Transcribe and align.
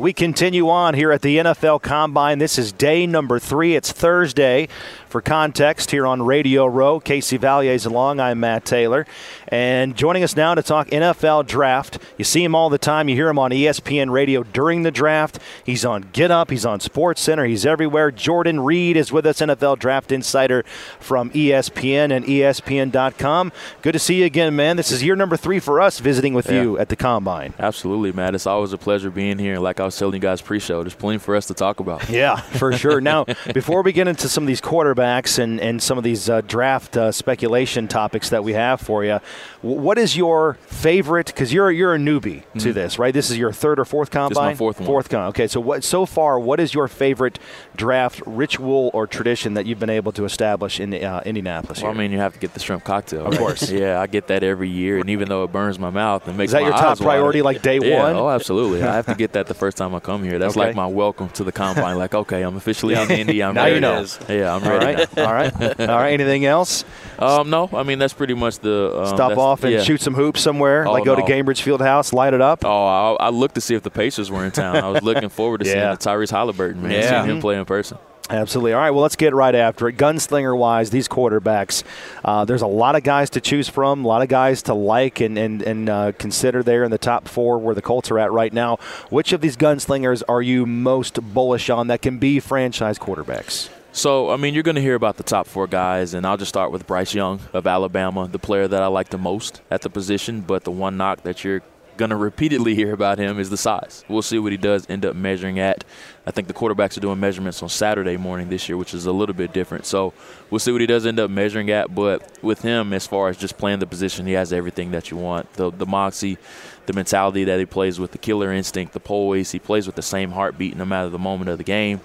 We 0.00 0.14
continue 0.14 0.70
on 0.70 0.94
here 0.94 1.12
at 1.12 1.20
the 1.20 1.36
NFL 1.36 1.82
Combine. 1.82 2.38
This 2.38 2.58
is 2.58 2.72
day 2.72 3.06
number 3.06 3.38
three. 3.38 3.76
It's 3.76 3.92
Thursday. 3.92 4.66
For 5.10 5.20
context, 5.20 5.90
here 5.90 6.06
on 6.06 6.22
Radio 6.22 6.66
Row, 6.66 7.00
Casey 7.00 7.36
Valier's 7.36 7.84
along. 7.84 8.20
I'm 8.20 8.38
Matt 8.38 8.64
Taylor. 8.64 9.06
And 9.48 9.96
joining 9.96 10.22
us 10.22 10.36
now 10.36 10.54
to 10.54 10.62
talk 10.62 10.86
NFL 10.86 11.48
draft. 11.48 11.98
You 12.16 12.24
see 12.24 12.44
him 12.44 12.54
all 12.54 12.70
the 12.70 12.78
time. 12.78 13.08
You 13.08 13.16
hear 13.16 13.28
him 13.28 13.38
on 13.38 13.50
ESPN 13.50 14.10
radio 14.12 14.44
during 14.44 14.84
the 14.84 14.92
draft. 14.92 15.40
He's 15.66 15.84
on 15.84 16.08
Get 16.12 16.30
Up. 16.30 16.50
He's 16.50 16.64
on 16.64 16.78
SportsCenter. 16.78 17.48
He's 17.48 17.66
everywhere. 17.66 18.12
Jordan 18.12 18.60
Reid 18.60 18.96
is 18.96 19.10
with 19.10 19.26
us, 19.26 19.40
NFL 19.40 19.80
Draft 19.80 20.12
Insider 20.12 20.62
from 21.00 21.30
ESPN 21.30 22.16
and 22.16 22.24
ESPN.com. 22.24 23.52
Good 23.82 23.92
to 23.92 23.98
see 23.98 24.20
you 24.20 24.26
again, 24.26 24.54
man. 24.54 24.76
This 24.76 24.92
is 24.92 25.02
year 25.02 25.16
number 25.16 25.36
three 25.36 25.58
for 25.58 25.80
us 25.80 25.98
visiting 25.98 26.34
with 26.34 26.46
yeah. 26.46 26.62
you 26.62 26.78
at 26.78 26.88
the 26.88 26.94
Combine. 26.94 27.52
Absolutely, 27.58 28.12
Matt. 28.12 28.36
It's 28.36 28.46
always 28.46 28.72
a 28.72 28.78
pleasure 28.78 29.10
being 29.10 29.40
here. 29.40 29.58
Like 29.58 29.80
I 29.80 29.89
was 29.90 29.98
telling 29.98 30.14
you 30.14 30.20
guys 30.20 30.40
pre-show, 30.40 30.82
there's 30.82 30.94
plenty 30.94 31.18
for 31.18 31.36
us 31.36 31.46
to 31.46 31.54
talk 31.54 31.80
about. 31.80 32.08
Yeah, 32.20 32.36
for 32.36 32.72
sure. 32.72 33.00
now, 33.00 33.24
before 33.54 33.82
we 33.82 33.92
get 33.92 34.08
into 34.08 34.28
some 34.28 34.42
of 34.44 34.48
these 34.48 34.60
quarterbacks, 34.60 35.38
and, 35.38 35.60
and 35.60 35.82
some 35.82 35.98
of 35.98 36.04
these 36.04 36.28
uh, 36.28 36.40
draft 36.42 36.96
uh, 36.96 37.12
speculation 37.12 37.88
topics 37.88 38.30
that 38.30 38.44
we 38.44 38.52
have 38.52 38.80
for 38.80 39.04
you. 39.04 39.20
What 39.62 39.98
is 39.98 40.16
your 40.16 40.54
favorite? 40.66 41.26
Because 41.26 41.52
you're 41.52 41.70
you're 41.70 41.94
a 41.94 41.98
newbie 41.98 42.42
mm-hmm. 42.42 42.58
to 42.60 42.72
this, 42.72 42.98
right? 42.98 43.12
This 43.12 43.30
is 43.30 43.38
your 43.38 43.52
third 43.52 43.78
or 43.78 43.84
fourth 43.84 44.10
combine. 44.10 44.30
This 44.30 44.38
is 44.38 44.42
my 44.42 44.54
fourth 44.54 44.80
one. 44.80 44.86
Fourth 44.86 45.08
combine. 45.08 45.28
Okay, 45.28 45.46
so 45.46 45.60
what 45.60 45.84
so 45.84 46.06
far? 46.06 46.38
What 46.38 46.60
is 46.60 46.72
your 46.74 46.88
favorite 46.88 47.38
draft 47.76 48.22
ritual 48.26 48.90
or 48.94 49.06
tradition 49.06 49.54
that 49.54 49.66
you've 49.66 49.78
been 49.78 49.90
able 49.90 50.12
to 50.12 50.24
establish 50.24 50.80
in 50.80 50.94
uh, 50.94 51.22
Indianapolis? 51.24 51.82
Well, 51.82 51.92
I 51.92 51.94
mean, 51.94 52.12
you 52.12 52.18
have 52.18 52.34
to 52.34 52.38
get 52.38 52.54
the 52.54 52.60
shrimp 52.60 52.84
cocktail, 52.84 53.26
of 53.26 53.36
course. 53.38 53.70
yeah, 53.70 54.00
I 54.00 54.06
get 54.06 54.28
that 54.28 54.42
every 54.42 54.68
year, 54.68 54.98
and 54.98 55.10
even 55.10 55.28
though 55.28 55.44
it 55.44 55.52
burns 55.52 55.78
my 55.78 55.90
mouth 55.90 56.26
and 56.28 56.36
makes 56.36 56.50
is 56.50 56.52
that 56.52 56.62
your 56.62 56.72
top 56.72 56.98
priority, 56.98 57.42
water, 57.42 57.54
like 57.54 57.62
day 57.62 57.78
yeah, 57.82 58.02
one? 58.02 58.16
Oh, 58.16 58.28
absolutely. 58.28 58.82
I 58.82 58.94
have 58.94 59.06
to 59.06 59.14
get 59.14 59.32
that 59.32 59.46
the 59.46 59.54
first 59.54 59.76
time 59.80 59.94
I 59.94 60.00
come 60.00 60.22
here. 60.22 60.38
That's 60.38 60.56
okay. 60.56 60.66
like 60.66 60.76
my 60.76 60.86
welcome 60.86 61.28
to 61.30 61.44
the 61.44 61.52
combine. 61.52 61.96
Like, 61.96 62.14
okay, 62.14 62.42
I'm 62.42 62.56
officially 62.56 62.94
on 62.94 63.10
Indy. 63.10 63.42
I'm 63.42 63.54
now 63.54 63.64
ready. 63.64 63.74
you 63.76 63.80
know. 63.80 64.04
Yeah, 64.28 64.54
I'm 64.54 64.62
ready. 64.62 65.04
All 65.04 65.06
right. 65.06 65.18
All 65.18 65.32
right. 65.32 65.80
All 65.80 65.98
right. 65.98 66.12
Anything 66.12 66.44
else? 66.44 66.84
Um, 67.18 67.50
no. 67.50 67.68
I 67.72 67.82
mean, 67.82 67.98
that's 67.98 68.12
pretty 68.12 68.34
much 68.34 68.58
the 68.58 69.00
um, 69.00 69.06
stop 69.06 69.38
off 69.38 69.64
and 69.64 69.72
yeah. 69.72 69.82
shoot 69.82 70.00
some 70.00 70.14
hoops 70.14 70.40
somewhere? 70.40 70.86
Oh, 70.86 70.92
like 70.92 71.04
go 71.04 71.14
no. 71.14 71.26
to 71.26 71.32
Gainbridge 71.32 71.62
Fieldhouse, 71.62 72.12
light 72.12 72.34
it 72.34 72.40
up? 72.40 72.64
Oh, 72.64 73.16
I, 73.18 73.26
I, 73.26 73.28
looked 73.30 73.54
to 73.54 73.60
see 73.60 73.74
if 73.74 73.82
the 73.82 73.90
Pacers 73.90 74.30
were 74.30 74.44
in 74.44 74.50
town. 74.50 74.76
I 74.76 74.88
was 74.88 75.02
looking 75.02 75.28
forward 75.28 75.60
to 75.62 75.66
yeah. 75.66 75.96
seeing 75.96 76.14
Tyrese 76.14 76.30
Halliburton, 76.30 76.82
man, 76.82 76.90
yeah. 76.90 77.00
seeing 77.00 77.22
mm-hmm. 77.22 77.30
him 77.30 77.40
play 77.40 77.58
in 77.58 77.64
person. 77.64 77.98
Absolutely. 78.30 78.72
All 78.72 78.80
right, 78.80 78.90
well, 78.90 79.02
let's 79.02 79.16
get 79.16 79.34
right 79.34 79.54
after 79.54 79.88
it. 79.88 79.96
Gunslinger 79.96 80.56
wise, 80.56 80.90
these 80.90 81.08
quarterbacks, 81.08 81.82
uh, 82.24 82.44
there's 82.44 82.62
a 82.62 82.66
lot 82.68 82.94
of 82.94 83.02
guys 83.02 83.28
to 83.30 83.40
choose 83.40 83.68
from, 83.68 84.04
a 84.04 84.08
lot 84.08 84.22
of 84.22 84.28
guys 84.28 84.62
to 84.62 84.74
like 84.74 85.20
and, 85.20 85.36
and, 85.36 85.62
and 85.62 85.88
uh, 85.88 86.12
consider 86.12 86.62
there 86.62 86.84
in 86.84 86.92
the 86.92 86.98
top 86.98 87.26
four 87.26 87.58
where 87.58 87.74
the 87.74 87.82
Colts 87.82 88.08
are 88.10 88.20
at 88.20 88.30
right 88.30 88.52
now. 88.52 88.76
Which 89.08 89.32
of 89.32 89.40
these 89.40 89.56
gunslingers 89.56 90.22
are 90.28 90.40
you 90.40 90.64
most 90.64 91.20
bullish 91.34 91.68
on 91.70 91.88
that 91.88 92.02
can 92.02 92.18
be 92.18 92.38
franchise 92.38 93.00
quarterbacks? 93.00 93.68
So, 93.92 94.30
I 94.30 94.36
mean, 94.36 94.54
you're 94.54 94.62
going 94.62 94.76
to 94.76 94.80
hear 94.80 94.94
about 94.94 95.16
the 95.16 95.24
top 95.24 95.48
four 95.48 95.66
guys, 95.66 96.14
and 96.14 96.24
I'll 96.24 96.36
just 96.36 96.50
start 96.50 96.70
with 96.70 96.86
Bryce 96.86 97.12
Young 97.12 97.40
of 97.52 97.66
Alabama, 97.66 98.28
the 98.28 98.38
player 98.38 98.68
that 98.68 98.80
I 98.80 98.86
like 98.86 99.08
the 99.08 99.18
most 99.18 99.60
at 99.68 99.82
the 99.82 99.90
position. 99.90 100.42
But 100.42 100.62
the 100.62 100.70
one 100.70 100.96
knock 100.96 101.24
that 101.24 101.42
you're 101.42 101.62
going 101.96 102.10
to 102.10 102.16
repeatedly 102.16 102.74
hear 102.74 102.92
about 102.92 103.18
him 103.18 103.38
is 103.38 103.50
the 103.50 103.56
size. 103.56 104.04
We'll 104.08 104.22
see 104.22 104.38
what 104.38 104.52
he 104.52 104.58
does 104.58 104.88
end 104.88 105.04
up 105.04 105.14
measuring 105.14 105.58
at. 105.58 105.84
I 106.26 106.30
think 106.30 106.48
the 106.48 106.54
quarterbacks 106.54 106.96
are 106.96 107.00
doing 107.00 107.20
measurements 107.20 107.62
on 107.62 107.68
Saturday 107.68 108.16
morning 108.16 108.48
this 108.48 108.68
year, 108.68 108.76
which 108.76 108.94
is 108.94 109.06
a 109.06 109.12
little 109.12 109.34
bit 109.34 109.52
different. 109.52 109.86
So 109.86 110.12
we'll 110.50 110.58
see 110.58 110.72
what 110.72 110.80
he 110.80 110.86
does 110.86 111.06
end 111.06 111.20
up 111.20 111.30
measuring 111.30 111.70
at. 111.70 111.94
But 111.94 112.42
with 112.42 112.62
him, 112.62 112.92
as 112.92 113.06
far 113.06 113.28
as 113.28 113.36
just 113.36 113.58
playing 113.58 113.80
the 113.80 113.86
position, 113.86 114.26
he 114.26 114.32
has 114.32 114.52
everything 114.52 114.90
that 114.92 115.10
you 115.10 115.16
want 115.16 115.52
the, 115.54 115.70
the 115.70 115.86
moxie, 115.86 116.38
the 116.86 116.92
mentality 116.92 117.44
that 117.44 117.58
he 117.58 117.66
plays 117.66 117.98
with, 117.98 118.12
the 118.12 118.18
killer 118.18 118.52
instinct, 118.52 118.92
the 118.92 119.00
poise. 119.00 119.50
He 119.52 119.58
plays 119.58 119.86
with 119.86 119.96
the 119.96 120.02
same 120.02 120.30
heartbeat 120.30 120.76
no 120.76 120.84
matter 120.84 121.08
the 121.08 121.18
moment 121.18 121.50
of 121.50 121.58
the 121.58 121.64
game 121.64 122.00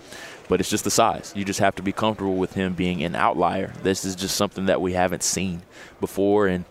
but 0.47 0.59
it's 0.59 0.69
just 0.69 0.83
the 0.83 0.91
size. 0.91 1.33
You 1.35 1.43
just 1.43 1.59
have 1.59 1.75
to 1.75 1.81
be 1.81 1.91
comfortable 1.91 2.35
with 2.35 2.53
him 2.53 2.73
being 2.73 3.03
an 3.03 3.15
outlier. 3.15 3.73
This 3.83 4.05
is 4.05 4.15
just 4.15 4.35
something 4.35 4.67
that 4.67 4.81
we 4.81 4.93
haven't 4.93 5.23
seen 5.23 5.63
before. 5.99 6.47
And 6.47 6.65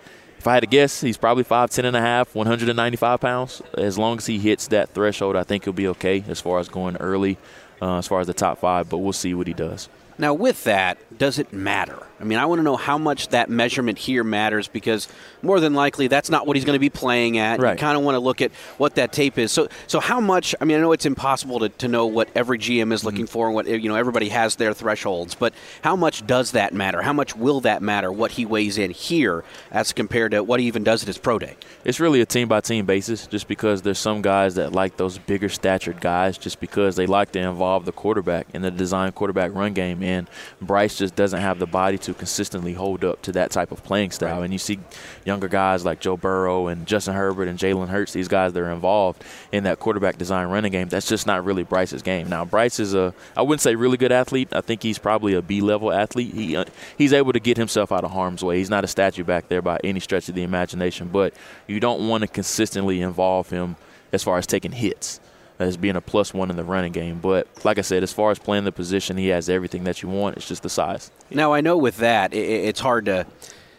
if 0.45 0.49
I 0.49 0.53
had 0.53 0.61
to 0.61 0.67
guess, 0.67 1.01
he's 1.01 1.17
probably 1.17 1.43
5'10 1.43 1.85
and 1.85 1.97
a 1.97 2.03
half, 2.03 2.35
195 2.35 3.19
pounds. 3.19 3.63
As 3.79 3.97
long 3.97 4.19
as 4.19 4.27
he 4.27 4.39
hits 4.39 4.69
that 4.69 4.91
threshold, 4.91 5.37
I 5.37 5.43
think 5.43 5.65
he'll 5.65 5.73
be 5.73 5.89
okay 5.89 6.23
as 6.29 6.39
far 6.39 6.59
as 6.59 6.69
going 6.69 6.99
early, 6.99 7.39
uh, 7.81 7.97
as 7.97 8.07
far 8.07 8.21
as 8.21 8.27
the 8.27 8.35
top 8.35 8.59
five, 8.59 8.91
but 8.91 8.99
we'll 8.99 9.15
see 9.15 9.33
what 9.33 9.47
he 9.47 9.55
does. 9.55 9.89
Now, 10.19 10.35
with 10.35 10.65
that, 10.65 10.99
does 11.17 11.39
it 11.39 11.55
matter? 11.55 12.07
I 12.25 12.27
mean, 12.27 12.39
I 12.39 12.47
want 12.47 12.59
to 12.59 12.63
know 12.63 12.77
how 12.77 12.97
much 12.97 13.29
that 13.29 13.51
measurement 13.51 13.99
here 13.99 14.25
matters 14.25 14.67
because 14.67 15.09
more 15.43 15.61
than 15.61 15.75
likely 15.75 16.09
that's 16.09 16.31
not 16.31 16.47
what 16.47 16.57
he's 16.57 16.65
going 16.65 16.75
to 16.75 16.81
be 16.81 16.89
playing 16.89 17.37
at. 17.37 17.61
Right. 17.61 17.73
You 17.73 17.79
kind 17.79 17.99
of 17.99 18.03
want 18.03 18.15
to 18.15 18.19
look 18.19 18.41
at 18.41 18.51
what 18.79 18.95
that 18.95 19.13
tape 19.13 19.37
is. 19.37 19.53
So, 19.53 19.69
so 19.87 20.01
how 20.01 20.21
much? 20.21 20.55
I 20.59 20.65
mean, 20.65 20.79
I 20.79 20.81
know 20.81 20.93
it's 20.93 21.05
impossible 21.05 21.61
to, 21.61 21.69
to 21.69 21.87
know 21.87 22.07
what 22.07 22.31
every 22.35 22.59
GM 22.59 22.95
is 22.95 23.05
looking 23.05 23.27
mm-hmm. 23.27 23.33
for 23.33 23.47
and 23.47 23.55
what 23.55 23.67
you 23.67 23.91
know 23.91 23.97
everybody 23.97 24.31
has 24.31 24.57
their 24.57 24.73
thresholds, 24.73 25.35
but 25.35 25.53
how 25.83 25.97
much 25.97 26.27
does 26.27 26.53
that 26.53 26.73
matter? 26.73 27.03
How 27.03 27.13
much 27.13 27.37
will 27.37 27.61
that 27.61 27.83
matter? 27.83 28.11
What 28.11 28.31
he 28.31 28.47
weighs 28.47 28.79
in 28.79 28.91
here 28.91 29.45
as 29.71 29.93
compared 29.93 30.31
to 30.31 30.43
what 30.43 30.61
he 30.61 30.67
even 30.67 30.83
does 30.83 31.03
at 31.03 31.07
his 31.07 31.19
pro 31.19 31.39
day? 31.39 31.57
It's 31.85 32.01
really 32.01 32.23
a 32.23 32.27
team 32.27 32.49
by 32.49 32.63
team 32.63 32.87
basis, 32.87 33.27
just 33.27 33.49
because 33.49 33.83
there's 33.83 33.99
some 33.99 34.23
guys 34.23 34.55
that 34.55 34.73
like 34.73 34.97
those 34.97 35.19
bigger 35.19 35.51
statured 35.51 36.01
guys, 36.01 36.39
just 36.39 36.59
because 36.59 36.97
they 36.97 37.05
like 37.05 37.33
to 37.33 37.39
involve 37.39 37.85
the 37.85 37.93
quarterback 37.93 38.47
in 38.55 38.63
the 38.63 38.71
design 38.71 39.13
quarterback 39.13 39.53
run 39.55 39.75
game, 39.75 40.03
and 40.03 40.31
Bryce 40.63 40.97
just 40.97 41.15
doesn't 41.15 41.41
have 41.41 41.59
the 41.59 41.67
body 41.67 41.99
to 41.99 42.14
consistently 42.15 42.75
hold 42.75 43.05
up 43.05 43.23
to 43.23 43.33
that 43.33 43.51
type 43.51 43.73
of 43.73 43.83
playing 43.85 44.11
style. 44.11 44.39
Right. 44.39 44.45
And 44.45 44.53
you 44.53 44.59
see 44.59 44.79
younger 45.25 45.49
guys 45.49 45.85
like 45.85 46.01
Joe 46.01 46.17
Burrow 46.17 46.69
and 46.69 46.87
Justin 46.87 47.15
Herbert 47.15 47.49
and 47.49 47.59
Jalen 47.59 47.89
Hurts, 47.89 48.13
these 48.13 48.29
guys 48.29 48.53
that 48.53 48.61
are 48.61 48.71
involved 48.71 49.23
in 49.53 49.65
that 49.65 49.79
quarterback 49.79 50.19
design 50.19 50.49
running 50.49 50.73
game. 50.73 50.89
That's 50.89 51.09
just 51.09 51.27
not 51.27 51.45
really 51.45 51.65
Bryce's 51.65 52.03
game. 52.03 52.29
Now, 52.29 52.45
Bryce 52.45 52.81
is 52.81 52.95
a, 52.95 53.15
I 53.37 53.43
wouldn't 53.43 53.61
say 53.61 53.75
really 53.75 53.97
good 53.97 54.13
athlete. 54.13 54.49
I 54.53 54.61
think 54.61 54.83
he's 54.83 54.99
probably 54.99 55.35
a 55.35 55.43
B 55.43 55.61
level 55.61 55.93
athlete. 55.93 56.35
He, 56.35 56.57
uh, 56.57 56.65
he's 56.97 57.13
able 57.13 57.33
to 57.33 57.41
get 57.41 57.57
himself 57.57 57.93
out 57.93 58.05
of 58.05 58.13
harm's 58.13 58.43
way. 58.43 58.59
He's 58.59 58.71
not 58.71 58.85
a 58.85 58.89
statue 58.89 59.25
back 59.25 59.49
there 59.49 59.63
by 59.63 59.81
any 59.85 60.01
stretch 60.01 60.29
of 60.29 60.35
the 60.35 60.43
imagination, 60.43 61.09
but 61.09 61.35
you 61.67 61.81
don't 61.81 62.09
want 62.09 62.23
to 62.23 62.29
consistently 62.29 63.01
involve 63.01 63.51
him 63.51 63.77
as 64.13 64.23
far 64.23 64.39
as 64.39 64.47
taking 64.47 64.73
hits 64.73 65.21
as 65.59 65.77
being 65.77 65.97
a 65.97 66.01
plus 66.01 66.35
one 66.35 66.51
in 66.51 66.57
the 66.57 66.65
running 66.65 66.93
game. 66.93 67.21
But 67.21 67.47
like 67.65 67.79
I 67.79 67.83
said, 67.83 68.03
as 68.03 68.13
far 68.13 68.31
as 68.31 68.39
playing 68.39 68.65
the 68.65 68.73
position, 68.73 69.17
he 69.17 69.29
has 69.29 69.49
everything 69.49 69.85
that 69.85 70.03
you 70.03 70.09
want. 70.09 70.37
It's 70.37 70.49
just 70.49 70.63
the 70.63 70.69
size. 70.69 71.11
Now 71.31 71.53
I 71.53 71.61
know 71.61 71.77
with 71.77 71.99
that, 71.99 72.35
it's 72.35 72.81
hard 72.81 73.07
to 73.07 73.27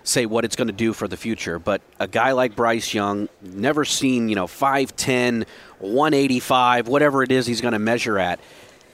say 0.04 0.26
what 0.26 0.46
it's 0.46 0.56
going 0.56 0.68
to 0.68 0.74
do 0.74 0.94
for 0.94 1.08
the 1.08 1.18
future. 1.18 1.60
But 1.60 1.82
a 2.00 2.08
guy 2.08 2.32
like 2.32 2.56
Bryce 2.56 2.94
Young, 2.94 3.28
never 3.42 3.86
seen, 3.86 4.30
you 4.30 4.36
know, 4.36 4.48
5'10, 4.48 5.46
185, 5.80 6.88
whatever 6.88 7.24
it 7.24 7.32
is 7.32 7.46
he's 7.46 7.62
going 7.62 7.74
to 7.74 7.80
measure 7.80 8.20
at. 8.20 8.40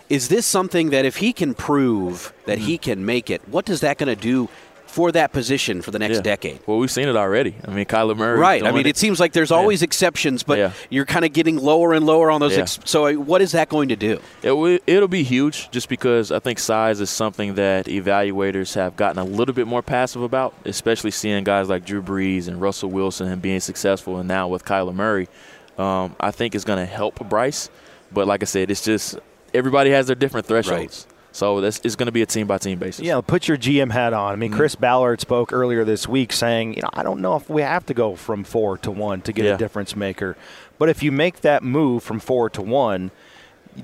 Is 0.09 0.27
this 0.27 0.45
something 0.45 0.89
that 0.89 1.05
if 1.05 1.17
he 1.17 1.31
can 1.31 1.53
prove 1.53 2.33
that 2.45 2.57
he 2.57 2.75
mm-hmm. 2.75 2.83
can 2.83 3.05
make 3.05 3.29
it, 3.29 3.47
what 3.47 3.69
is 3.69 3.81
that 3.81 3.97
going 3.97 4.13
to 4.13 4.21
do 4.21 4.49
for 4.91 5.09
that 5.13 5.31
position 5.31 5.81
for 5.81 5.91
the 5.91 5.99
next 5.99 6.17
yeah. 6.17 6.21
decade. 6.21 6.59
Well, 6.67 6.77
we've 6.77 6.91
seen 6.91 7.07
it 7.07 7.15
already. 7.15 7.55
I 7.65 7.71
mean, 7.71 7.85
Kyler 7.85 8.15
Murray. 8.15 8.37
Right. 8.37 8.61
I 8.61 8.71
mean, 8.71 8.81
it. 8.85 8.89
it. 8.89 8.97
seems 8.97 9.21
like 9.21 9.31
there's 9.31 9.51
always 9.51 9.81
yeah. 9.81 9.85
exceptions, 9.85 10.43
but 10.43 10.57
yeah. 10.57 10.73
you're 10.89 11.05
kind 11.05 11.23
of 11.23 11.31
getting 11.31 11.55
lower 11.55 11.93
and 11.93 12.05
lower 12.05 12.29
on 12.29 12.41
those. 12.41 12.57
Ex- 12.57 12.79
so, 12.83 13.07
uh, 13.07 13.13
what 13.13 13.41
is 13.41 13.53
that 13.53 13.69
going 13.69 13.87
to 13.87 13.95
do? 13.95 14.19
It 14.43 14.49
w- 14.49 14.79
it'll 14.85 15.07
be 15.07 15.23
huge 15.23 15.71
just 15.71 15.87
because 15.87 16.29
I 16.29 16.39
think 16.39 16.59
size 16.59 16.99
is 16.99 17.09
something 17.09 17.55
that 17.55 17.85
evaluators 17.85 18.75
have 18.75 18.97
gotten 18.97 19.17
a 19.17 19.23
little 19.23 19.55
bit 19.55 19.65
more 19.65 19.81
passive 19.81 20.23
about, 20.23 20.53
especially 20.65 21.11
seeing 21.11 21.45
guys 21.45 21.69
like 21.69 21.85
Drew 21.85 22.01
Brees 22.01 22.49
and 22.49 22.59
Russell 22.59 22.89
Wilson 22.89 23.29
and 23.29 23.41
being 23.41 23.61
successful, 23.61 24.17
and 24.17 24.27
now 24.27 24.49
with 24.49 24.65
Kyler 24.65 24.93
Murray. 24.93 25.29
Um, 25.77 26.17
I 26.19 26.31
think 26.31 26.53
is 26.53 26.65
going 26.65 26.79
to 26.79 26.85
help 26.85 27.27
Bryce. 27.29 27.69
But 28.11 28.27
like 28.27 28.43
I 28.43 28.45
said, 28.45 28.69
it's 28.69 28.83
just 28.83 29.17
everybody 29.53 29.91
has 29.91 30.07
their 30.07 30.17
different 30.17 30.47
thresholds. 30.47 31.07
Right. 31.07 31.20
So 31.31 31.61
this 31.61 31.79
is 31.79 31.95
going 31.95 32.07
to 32.07 32.11
be 32.11 32.21
a 32.21 32.25
team 32.25 32.47
by 32.47 32.57
team 32.57 32.77
basis. 32.77 33.05
Yeah, 33.05 33.21
put 33.21 33.47
your 33.47 33.57
GM 33.57 33.91
hat 33.91 34.13
on. 34.13 34.33
I 34.33 34.35
mean, 34.35 34.49
mm-hmm. 34.51 34.57
Chris 34.59 34.75
Ballard 34.75 35.21
spoke 35.21 35.53
earlier 35.53 35.85
this 35.85 36.07
week 36.07 36.33
saying, 36.33 36.73
you 36.75 36.81
know, 36.81 36.89
I 36.93 37.03
don't 37.03 37.21
know 37.21 37.35
if 37.35 37.49
we 37.49 37.61
have 37.61 37.85
to 37.87 37.93
go 37.93 38.15
from 38.15 38.43
four 38.43 38.77
to 38.79 38.91
one 38.91 39.21
to 39.21 39.31
get 39.31 39.45
yeah. 39.45 39.55
a 39.55 39.57
difference 39.57 39.95
maker, 39.95 40.35
but 40.77 40.89
if 40.89 41.01
you 41.01 41.11
make 41.11 41.41
that 41.41 41.63
move 41.63 42.03
from 42.03 42.19
four 42.19 42.49
to 42.49 42.61
one, 42.61 43.11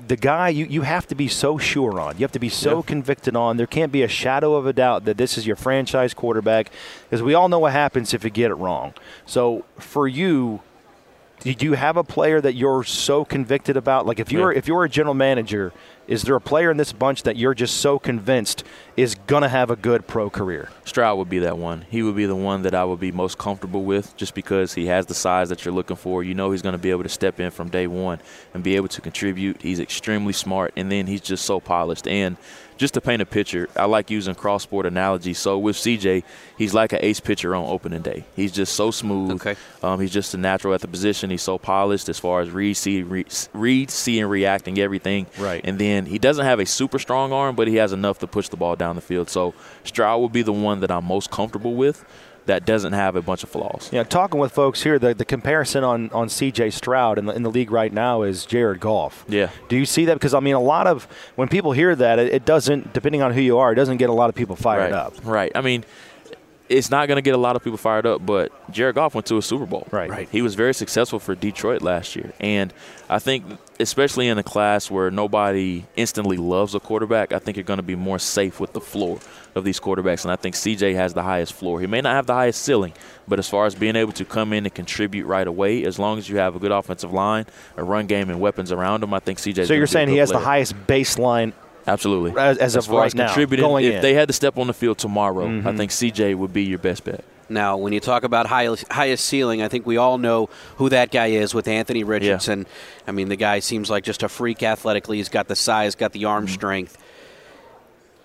the 0.06 0.16
guy 0.16 0.50
you, 0.50 0.66
you 0.66 0.82
have 0.82 1.06
to 1.06 1.14
be 1.14 1.28
so 1.28 1.56
sure 1.56 1.98
on. 1.98 2.16
You 2.16 2.22
have 2.22 2.32
to 2.32 2.38
be 2.38 2.50
so 2.50 2.82
convicted 2.82 3.34
on. 3.34 3.56
There 3.56 3.66
can't 3.66 3.90
be 3.90 4.02
a 4.02 4.08
shadow 4.08 4.54
of 4.54 4.66
a 4.66 4.72
doubt 4.72 5.06
that 5.06 5.16
this 5.16 5.38
is 5.38 5.46
your 5.46 5.56
franchise 5.56 6.12
quarterback, 6.12 6.70
because 7.04 7.22
we 7.22 7.32
all 7.32 7.48
know 7.48 7.58
what 7.58 7.72
happens 7.72 8.12
if 8.12 8.22
you 8.22 8.30
get 8.30 8.50
it 8.50 8.54
wrong. 8.54 8.92
So 9.24 9.64
for 9.78 10.06
you, 10.06 10.60
do 11.40 11.66
you 11.66 11.74
have 11.74 11.96
a 11.96 12.04
player 12.04 12.40
that 12.40 12.54
you're 12.54 12.84
so 12.84 13.24
convicted 13.24 13.76
about? 13.76 14.06
Like 14.06 14.18
if 14.18 14.32
you're 14.32 14.52
yeah. 14.52 14.58
if 14.58 14.66
you're 14.66 14.84
a 14.84 14.88
general 14.88 15.14
manager, 15.14 15.72
is 16.06 16.22
there 16.22 16.34
a 16.34 16.40
player 16.40 16.70
in 16.70 16.76
this 16.76 16.92
bunch 16.92 17.22
that 17.24 17.36
you're 17.36 17.54
just 17.54 17.76
so 17.76 17.98
convinced 17.98 18.64
is 18.96 19.14
gonna 19.26 19.48
have 19.48 19.70
a 19.70 19.76
good 19.76 20.06
pro 20.06 20.30
career? 20.30 20.70
Stroud 20.84 21.18
would 21.18 21.28
be 21.28 21.38
that 21.40 21.58
one. 21.58 21.84
He 21.90 22.02
would 22.02 22.16
be 22.16 22.26
the 22.26 22.34
one 22.34 22.62
that 22.62 22.74
I 22.74 22.84
would 22.84 22.98
be 22.98 23.12
most 23.12 23.38
comfortable 23.38 23.84
with, 23.84 24.16
just 24.16 24.34
because 24.34 24.74
he 24.74 24.86
has 24.86 25.06
the 25.06 25.14
size 25.14 25.48
that 25.50 25.64
you're 25.64 25.74
looking 25.74 25.96
for. 25.96 26.24
You 26.24 26.34
know 26.34 26.50
he's 26.50 26.62
gonna 26.62 26.78
be 26.78 26.90
able 26.90 27.04
to 27.04 27.08
step 27.08 27.38
in 27.40 27.50
from 27.50 27.68
day 27.68 27.86
one 27.86 28.20
and 28.54 28.64
be 28.64 28.76
able 28.76 28.88
to 28.88 29.00
contribute. 29.00 29.62
He's 29.62 29.80
extremely 29.80 30.32
smart, 30.32 30.72
and 30.76 30.90
then 30.90 31.06
he's 31.06 31.20
just 31.20 31.44
so 31.44 31.60
polished 31.60 32.08
and 32.08 32.36
just 32.78 32.94
to 32.94 33.00
paint 33.00 33.20
a 33.20 33.26
picture, 33.26 33.68
I 33.76 33.84
like 33.84 34.10
using 34.10 34.34
cross 34.34 34.62
sport 34.62 34.86
analogy. 34.86 35.34
So 35.34 35.58
with 35.58 35.76
CJ, 35.76 36.22
he's 36.56 36.72
like 36.72 36.92
an 36.92 37.00
ace 37.02 37.20
pitcher 37.20 37.54
on 37.54 37.68
opening 37.68 38.02
day. 38.02 38.24
He's 38.36 38.52
just 38.52 38.74
so 38.74 38.90
smooth. 38.90 39.32
Okay. 39.32 39.56
Um, 39.82 40.00
he's 40.00 40.12
just 40.12 40.32
a 40.32 40.38
natural 40.38 40.72
at 40.74 40.80
the 40.80 40.88
position. 40.88 41.28
He's 41.28 41.42
so 41.42 41.58
polished 41.58 42.08
as 42.08 42.18
far 42.18 42.40
as 42.40 42.50
read, 42.50 42.74
see, 42.74 43.02
read, 43.02 43.26
read, 43.52 43.90
see, 43.90 44.20
and 44.20 44.30
reacting 44.30 44.78
everything. 44.78 45.26
Right. 45.38 45.60
And 45.64 45.78
then 45.78 46.06
he 46.06 46.18
doesn't 46.18 46.44
have 46.44 46.60
a 46.60 46.66
super 46.66 46.98
strong 46.98 47.32
arm, 47.32 47.56
but 47.56 47.68
he 47.68 47.76
has 47.76 47.92
enough 47.92 48.20
to 48.20 48.26
push 48.26 48.48
the 48.48 48.56
ball 48.56 48.76
down 48.76 48.94
the 48.94 49.02
field. 49.02 49.28
So 49.28 49.54
Stroud 49.82 50.20
will 50.20 50.28
be 50.28 50.42
the 50.42 50.52
one 50.52 50.80
that 50.80 50.90
I'm 50.90 51.04
most 51.04 51.30
comfortable 51.30 51.74
with 51.74 52.04
that 52.48 52.64
doesn't 52.64 52.92
have 52.92 53.14
a 53.14 53.22
bunch 53.22 53.44
of 53.44 53.48
flaws. 53.48 53.88
Yeah, 53.92 54.02
talking 54.02 54.40
with 54.40 54.52
folks 54.52 54.82
here, 54.82 54.98
the, 54.98 55.14
the 55.14 55.24
comparison 55.24 55.84
on, 55.84 56.10
on 56.10 56.28
C.J. 56.28 56.70
Stroud 56.70 57.18
in 57.18 57.26
the, 57.26 57.32
in 57.34 57.42
the 57.44 57.50
league 57.50 57.70
right 57.70 57.92
now 57.92 58.22
is 58.22 58.44
Jared 58.44 58.80
Goff. 58.80 59.24
Yeah. 59.28 59.50
Do 59.68 59.76
you 59.76 59.86
see 59.86 60.04
that? 60.06 60.14
Because, 60.14 60.34
I 60.34 60.40
mean, 60.40 60.54
a 60.54 60.60
lot 60.60 60.86
of– 60.86 61.06
when 61.36 61.48
people 61.48 61.72
hear 61.72 61.94
that, 61.94 62.18
it, 62.18 62.32
it, 62.34 62.44
doesn't– 62.44 62.92
depending 62.94 63.22
on 63.22 63.32
who 63.32 63.40
you 63.40 63.58
are, 63.58 63.72
it 63.72 63.76
doesn't 63.76 63.98
get 63.98 64.10
a 64.10 64.12
lot 64.12 64.28
of 64.28 64.34
people 64.34 64.56
fired 64.56 64.92
right. 64.92 64.92
up. 64.92 65.14
Right. 65.22 65.52
I 65.54 65.60
mean– 65.60 65.84
it's 66.68 66.90
not 66.90 67.08
going 67.08 67.16
to 67.16 67.22
get 67.22 67.34
a 67.34 67.38
lot 67.38 67.56
of 67.56 67.64
people 67.64 67.78
fired 67.78 68.06
up, 68.06 68.24
but 68.24 68.52
Jared 68.70 68.94
Goff 68.94 69.14
went 69.14 69.26
to 69.26 69.38
a 69.38 69.42
Super 69.42 69.66
Bowl. 69.66 69.86
Right. 69.90 70.10
right. 70.10 70.28
He 70.30 70.42
was 70.42 70.54
very 70.54 70.74
successful 70.74 71.18
for 71.18 71.34
Detroit 71.34 71.82
last 71.82 72.14
year. 72.14 72.32
And 72.40 72.72
I 73.08 73.18
think, 73.18 73.44
especially 73.80 74.28
in 74.28 74.36
a 74.38 74.42
class 74.42 74.90
where 74.90 75.10
nobody 75.10 75.84
instantly 75.96 76.36
loves 76.36 76.74
a 76.74 76.80
quarterback, 76.80 77.32
I 77.32 77.38
think 77.38 77.56
you're 77.56 77.64
going 77.64 77.78
to 77.78 77.82
be 77.82 77.96
more 77.96 78.18
safe 78.18 78.60
with 78.60 78.74
the 78.74 78.80
floor 78.80 79.18
of 79.54 79.64
these 79.64 79.80
quarterbacks. 79.80 80.24
And 80.24 80.32
I 80.32 80.36
think 80.36 80.54
CJ 80.54 80.94
has 80.94 81.14
the 81.14 81.22
highest 81.22 81.54
floor. 81.54 81.80
He 81.80 81.86
may 81.86 82.02
not 82.02 82.14
have 82.14 82.26
the 82.26 82.34
highest 82.34 82.62
ceiling, 82.62 82.92
but 83.26 83.38
as 83.38 83.48
far 83.48 83.66
as 83.66 83.74
being 83.74 83.96
able 83.96 84.12
to 84.12 84.24
come 84.24 84.52
in 84.52 84.66
and 84.66 84.74
contribute 84.74 85.26
right 85.26 85.46
away, 85.46 85.84
as 85.84 85.98
long 85.98 86.18
as 86.18 86.28
you 86.28 86.36
have 86.36 86.54
a 86.54 86.58
good 86.58 86.72
offensive 86.72 87.12
line, 87.12 87.46
a 87.76 87.82
run 87.82 88.06
game, 88.06 88.28
and 88.28 88.40
weapons 88.40 88.72
around 88.72 89.02
him, 89.02 89.14
I 89.14 89.20
think 89.20 89.38
CJ. 89.38 89.66
So 89.66 89.74
you're 89.74 89.86
saying 89.86 90.08
he 90.08 90.18
has 90.18 90.30
player. 90.30 90.40
the 90.40 90.46
highest 90.46 90.74
baseline 90.86 91.52
Absolutely. 91.88 92.30
As, 92.32 92.58
as, 92.58 92.76
as 92.76 92.86
of 92.86 92.94
right 92.94 93.06
as 93.06 93.14
now, 93.14 93.34
going 93.34 93.84
if 93.86 93.94
in. 93.94 94.02
they 94.02 94.14
had 94.14 94.28
to 94.28 94.34
step 94.34 94.58
on 94.58 94.66
the 94.66 94.74
field 94.74 94.98
tomorrow, 94.98 95.46
mm-hmm. 95.46 95.66
I 95.66 95.76
think 95.76 95.90
CJ 95.90 96.34
would 96.36 96.52
be 96.52 96.64
your 96.64 96.78
best 96.78 97.04
bet. 97.04 97.24
Now, 97.48 97.78
when 97.78 97.94
you 97.94 98.00
talk 98.00 98.24
about 98.24 98.46
high, 98.46 98.68
highest 98.90 99.24
ceiling, 99.24 99.62
I 99.62 99.68
think 99.68 99.86
we 99.86 99.96
all 99.96 100.18
know 100.18 100.50
who 100.76 100.90
that 100.90 101.10
guy 101.10 101.28
is 101.28 101.54
with 101.54 101.66
Anthony 101.66 102.04
Richardson. 102.04 102.60
Yeah. 102.60 103.04
I 103.06 103.12
mean, 103.12 103.30
the 103.30 103.36
guy 103.36 103.60
seems 103.60 103.88
like 103.88 104.04
just 104.04 104.22
a 104.22 104.28
freak 104.28 104.62
athletically. 104.62 105.16
He's 105.16 105.30
got 105.30 105.48
the 105.48 105.56
size, 105.56 105.94
got 105.94 106.12
the 106.12 106.26
arm 106.26 106.44
mm-hmm. 106.44 106.54
strength. 106.54 106.98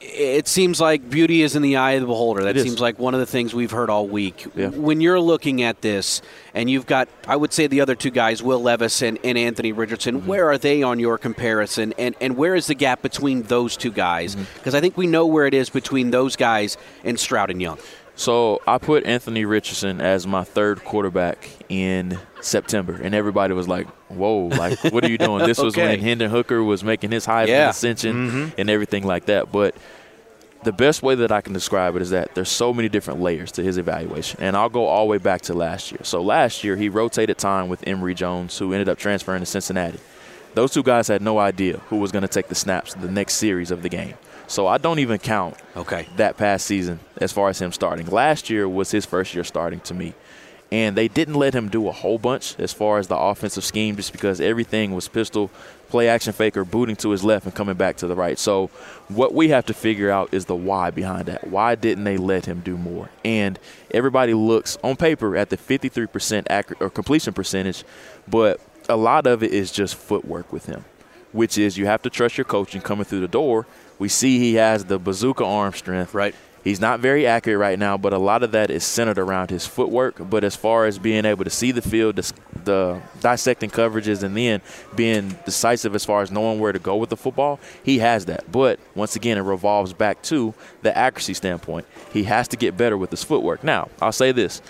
It 0.06 0.48
seems 0.48 0.82
like 0.82 1.10
beauty 1.10 1.42
is 1.42 1.56
in 1.56 1.62
the 1.62 1.78
eye 1.78 1.92
of 1.92 2.02
the 2.02 2.08
beholder. 2.08 2.44
That 2.44 2.60
seems 2.60 2.82
like 2.82 3.00
one 3.00 3.14
of 3.14 3.20
the 3.20 3.26
things 3.26 3.54
we've 3.54 3.72
heard 3.72 3.90
all 3.90 4.08
week. 4.08 4.46
Yeah. 4.54 4.68
When 4.68 5.02
you're 5.02 5.20
looking 5.20 5.64
at 5.64 5.82
this, 5.82 6.22
and 6.54 6.70
you've 6.70 6.86
got, 6.86 7.08
I 7.28 7.36
would 7.36 7.54
say, 7.54 7.68
the 7.68 7.82
other 7.82 7.96
two 7.96 8.12
guys, 8.12 8.44
Will 8.44 8.62
Levis 8.62 9.02
and, 9.02 9.18
and 9.24 9.38
Anthony 9.38 9.72
Richardson, 9.72 10.20
mm-hmm. 10.20 10.28
where 10.28 10.50
are 10.50 10.58
they 10.58 10.84
on 10.84 11.00
your 11.00 11.18
comparison? 11.18 11.94
And, 11.98 12.16
and 12.22 12.38
where 12.38 12.54
is 12.54 12.68
the 12.68 12.76
gap 12.76 13.02
between 13.02 13.44
those 13.44 13.76
two 13.78 13.92
guys? 13.92 14.36
Because 14.36 14.74
mm-hmm. 14.74 14.76
I 14.76 14.82
think 14.82 14.98
we 14.98 15.08
know 15.08 15.26
where 15.26 15.48
it 15.48 15.54
is 15.54 15.70
between 15.70 16.12
those 16.12 16.36
guys 16.36 16.78
and 17.04 17.20
Stroud 17.20 17.50
and 17.50 17.62
Young. 17.62 17.80
So 18.16 18.62
I 18.68 18.78
put 18.78 19.06
Anthony 19.06 19.44
Richardson 19.44 20.00
as 20.00 20.28
my 20.28 20.44
third 20.44 20.84
quarterback 20.84 21.50
in 21.68 22.20
September, 22.42 22.94
and 23.02 23.16
everybody 23.16 23.54
was 23.54 23.68
like, 23.68 23.88
"Whoa! 24.10 24.48
Like, 24.48 24.84
what 24.86 25.04
are 25.04 25.10
you 25.10 25.18
doing?" 25.18 25.46
This 25.48 25.58
was 25.58 25.74
okay. 25.74 25.88
when 25.88 26.00
Hendon 26.00 26.30
Hooker 26.30 26.64
was 26.64 26.84
making 26.84 27.12
his 27.12 27.26
Heisman 27.26 27.48
yeah. 27.48 27.70
ascension 27.70 28.30
mm-hmm. 28.30 28.60
and 28.60 28.70
everything 28.70 29.06
like 29.06 29.26
that. 29.26 29.52
But 29.52 29.76
the 30.64 30.72
best 30.72 31.02
way 31.02 31.16
that 31.16 31.32
I 31.32 31.42
can 31.42 31.54
describe 31.54 31.96
it 31.96 32.02
is 32.02 32.12
that 32.12 32.36
there's 32.36 32.50
so 32.50 32.74
many 32.74 32.88
different 32.88 33.20
layers 33.20 33.52
to 33.54 33.64
his 33.64 33.78
evaluation, 33.78 34.42
and 34.42 34.56
I'll 34.56 34.70
go 34.70 34.86
all 34.86 35.06
the 35.06 35.10
way 35.10 35.18
back 35.18 35.42
to 35.44 35.54
last 35.54 35.92
year. 35.92 36.02
So 36.04 36.22
last 36.22 36.64
year 36.64 36.76
he 36.76 36.90
rotated 36.90 37.38
time 37.38 37.68
with 37.68 37.86
Emory 37.88 38.14
Jones, 38.14 38.58
who 38.58 38.74
ended 38.74 38.90
up 38.90 38.98
transferring 38.98 39.42
to 39.42 39.46
Cincinnati. 39.46 40.00
Those 40.54 40.72
two 40.72 40.84
guys 40.84 41.08
had 41.08 41.22
no 41.22 41.40
idea 41.40 41.78
who 41.90 41.98
was 41.98 42.12
going 42.12 42.22
to 42.22 42.28
take 42.28 42.48
the 42.48 42.56
snaps 42.56 42.94
the 42.94 43.10
next 43.10 43.36
series 43.36 43.72
of 43.72 43.82
the 43.82 43.90
game. 43.90 44.14
So 44.48 44.68
I 44.68 44.78
don't 44.78 45.00
even 45.00 45.20
count 45.20 45.56
okay. 45.76 46.08
that 46.18 46.38
past 46.38 46.66
season 46.66 47.00
as 47.18 47.32
far 47.32 47.50
as 47.50 47.62
him 47.62 47.72
starting. 47.72 48.08
Last 48.08 48.50
year 48.50 48.68
was 48.68 48.92
his 48.92 49.06
first 49.06 49.34
year 49.34 49.44
starting 49.44 49.80
to 49.82 49.94
me. 49.94 50.14
And 50.72 50.96
they 50.96 51.08
didn't 51.08 51.36
let 51.36 51.54
him 51.54 51.70
do 51.70 51.88
a 51.88 51.92
whole 51.92 52.18
bunch 52.18 52.60
as 52.60 52.74
far 52.74 52.98
as 52.98 53.08
the 53.08 53.16
offensive 53.16 53.64
scheme 53.64 53.96
just 53.96 54.12
because 54.12 54.42
everything 54.42 54.96
was 54.96 55.08
pistol, 55.08 55.52
play 55.90 56.10
action 56.10 56.34
faker, 56.34 56.66
booting 56.66 56.96
to 56.96 57.12
his 57.12 57.24
left 57.24 57.46
and 57.46 57.54
coming 57.54 57.76
back 57.76 57.98
to 57.98 58.08
the 58.08 58.16
right. 58.16 58.40
So 58.40 58.72
what 59.08 59.36
we 59.36 59.50
have 59.50 59.68
to 59.68 59.74
figure 59.76 60.10
out 60.10 60.34
is 60.34 60.46
the 60.46 60.56
why 60.56 60.90
behind 60.90 61.28
that. 61.28 61.48
Why 61.48 61.76
didn't 61.76 62.06
they 62.06 62.18
let 62.18 62.48
him 62.48 62.62
do 62.62 62.76
more? 62.76 63.12
And 63.24 63.60
everybody 63.92 64.34
looks 64.34 64.80
on 64.84 64.96
paper 64.96 65.38
at 65.38 65.52
the 65.52 65.58
53% 65.58 66.48
accurate 66.50 66.82
or 66.82 66.90
completion 66.90 67.34
percentage, 67.36 67.84
but 68.28 68.60
a 68.90 68.98
lot 68.98 69.28
of 69.28 69.44
it 69.44 69.52
is 69.52 69.72
just 69.72 69.94
footwork 69.94 70.52
with 70.52 70.66
him, 70.66 70.86
which 71.34 71.58
is 71.58 71.78
you 71.78 71.86
have 71.86 72.02
to 72.04 72.10
trust 72.10 72.38
your 72.38 72.46
coaching 72.46 72.82
coming 72.82 73.06
through 73.06 73.22
the 73.22 73.28
door– 73.28 73.68
we 74.00 74.10
see 74.10 74.40
he 74.40 74.56
has 74.56 74.86
the 74.86 75.00
bazooka 75.00 75.46
arm 75.46 75.74
strength. 75.74 76.14
Right. 76.14 76.36
He's 76.64 76.80
not 76.80 77.02
very 77.02 77.28
accurate 77.28 77.60
right 77.60 77.78
now, 77.78 77.98
but 77.98 78.14
a 78.14 78.18
lot 78.18 78.42
of 78.42 78.52
that 78.52 78.70
is 78.70 78.86
centered 78.86 79.18
around 79.18 79.50
his 79.50 79.68
footwork. 79.68 80.30
But 80.30 80.46
as 80.46 80.56
far 80.56 80.86
as 80.86 80.98
being 80.98 81.26
able 81.26 81.44
to 81.44 81.50
see 81.50 81.72
the 81.72 81.82
field, 81.82 82.16
the, 82.16 82.34
the, 82.64 83.02
dissecting 83.20 83.70
coverages, 83.70 84.24
and 84.24 84.36
then 84.36 84.62
being 84.96 85.38
decisive 85.46 85.94
as 85.94 86.06
far 86.06 86.22
as 86.22 86.32
knowing 86.32 86.60
where 86.60 86.72
to 86.72 86.80
go 86.80 86.96
with 86.96 87.10
the 87.10 87.18
football, 87.18 87.60
he 87.84 88.00
has 88.00 88.26
that. 88.26 88.50
But 88.50 88.80
once 88.96 89.18
again, 89.18 89.38
it 89.38 89.42
revolves 89.42 89.92
back 89.92 90.22
to 90.24 90.54
the 90.84 90.98
accuracy 90.98 91.34
standpoint. 91.34 91.86
He 92.14 92.24
has 92.24 92.48
to 92.50 92.58
get 92.58 92.78
better 92.78 92.98
with 92.98 93.12
his 93.12 93.24
footwork. 93.24 93.62
Now, 93.64 93.90
I'll 94.02 94.14
say 94.14 94.32
this. 94.32 94.62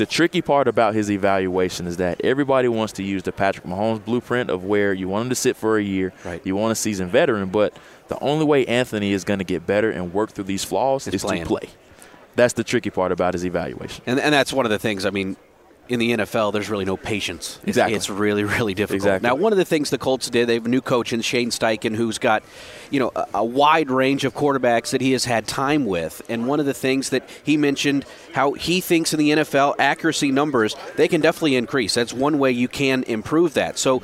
The 0.00 0.06
tricky 0.06 0.40
part 0.40 0.66
about 0.66 0.94
his 0.94 1.10
evaluation 1.10 1.86
is 1.86 1.98
that 1.98 2.22
everybody 2.24 2.68
wants 2.68 2.94
to 2.94 3.02
use 3.02 3.22
the 3.22 3.32
Patrick 3.32 3.66
Mahomes 3.66 4.02
blueprint 4.02 4.48
of 4.48 4.64
where 4.64 4.94
you 4.94 5.10
want 5.10 5.24
him 5.24 5.28
to 5.28 5.34
sit 5.34 5.58
for 5.58 5.76
a 5.76 5.82
year, 5.82 6.14
right. 6.24 6.40
you 6.42 6.56
want 6.56 6.72
a 6.72 6.74
seasoned 6.74 7.10
veteran, 7.10 7.50
but 7.50 7.76
the 8.08 8.18
only 8.20 8.46
way 8.46 8.64
Anthony 8.64 9.12
is 9.12 9.24
going 9.24 9.40
to 9.40 9.44
get 9.44 9.66
better 9.66 9.90
and 9.90 10.14
work 10.14 10.30
through 10.30 10.44
these 10.44 10.64
flaws 10.64 11.06
it's 11.06 11.16
is 11.16 11.22
playing. 11.22 11.42
to 11.42 11.48
play. 11.48 11.68
That's 12.34 12.54
the 12.54 12.64
tricky 12.64 12.88
part 12.88 13.12
about 13.12 13.34
his 13.34 13.44
evaluation. 13.44 14.02
And, 14.06 14.18
and 14.18 14.32
that's 14.32 14.54
one 14.54 14.64
of 14.64 14.70
the 14.70 14.78
things, 14.78 15.04
I 15.04 15.10
mean, 15.10 15.36
in 15.90 15.98
the 15.98 16.12
NFL, 16.12 16.52
there's 16.52 16.70
really 16.70 16.84
no 16.84 16.96
patience. 16.96 17.58
Exactly. 17.64 17.96
It's 17.96 18.08
really, 18.08 18.44
really 18.44 18.74
difficult. 18.74 18.96
Exactly. 18.96 19.28
Now, 19.28 19.34
one 19.34 19.52
of 19.52 19.58
the 19.58 19.64
things 19.64 19.90
the 19.90 19.98
Colts 19.98 20.30
did, 20.30 20.48
they 20.48 20.54
have 20.54 20.66
a 20.66 20.68
new 20.68 20.80
coach 20.80 21.12
in 21.12 21.20
Shane 21.20 21.50
Steichen 21.50 21.96
who's 21.96 22.18
got, 22.18 22.42
you 22.90 23.00
know, 23.00 23.12
a, 23.14 23.26
a, 23.34 23.44
wide 23.44 23.90
range 23.90 24.24
of 24.24 24.34
quarterbacks 24.34 24.90
that 24.90 25.00
he 25.00 25.12
has 25.12 25.24
had 25.24 25.46
time 25.46 25.84
with. 25.84 26.22
And 26.28 26.46
one 26.46 26.60
of 26.60 26.66
the 26.66 26.74
things 26.74 27.10
that 27.10 27.28
he 27.42 27.56
mentioned, 27.56 28.04
how 28.32 28.52
he 28.52 28.80
thinks 28.80 29.12
in 29.12 29.18
the 29.18 29.30
NFL, 29.30 29.74
accuracy 29.78 30.30
numbers, 30.30 30.76
they 30.96 31.08
can 31.08 31.20
definitely 31.20 31.56
increase. 31.56 31.94
That's 31.94 32.12
one 32.12 32.38
way 32.38 32.52
you 32.52 32.68
can 32.68 33.02
improve 33.04 33.54
that. 33.54 33.78
So, 33.78 34.02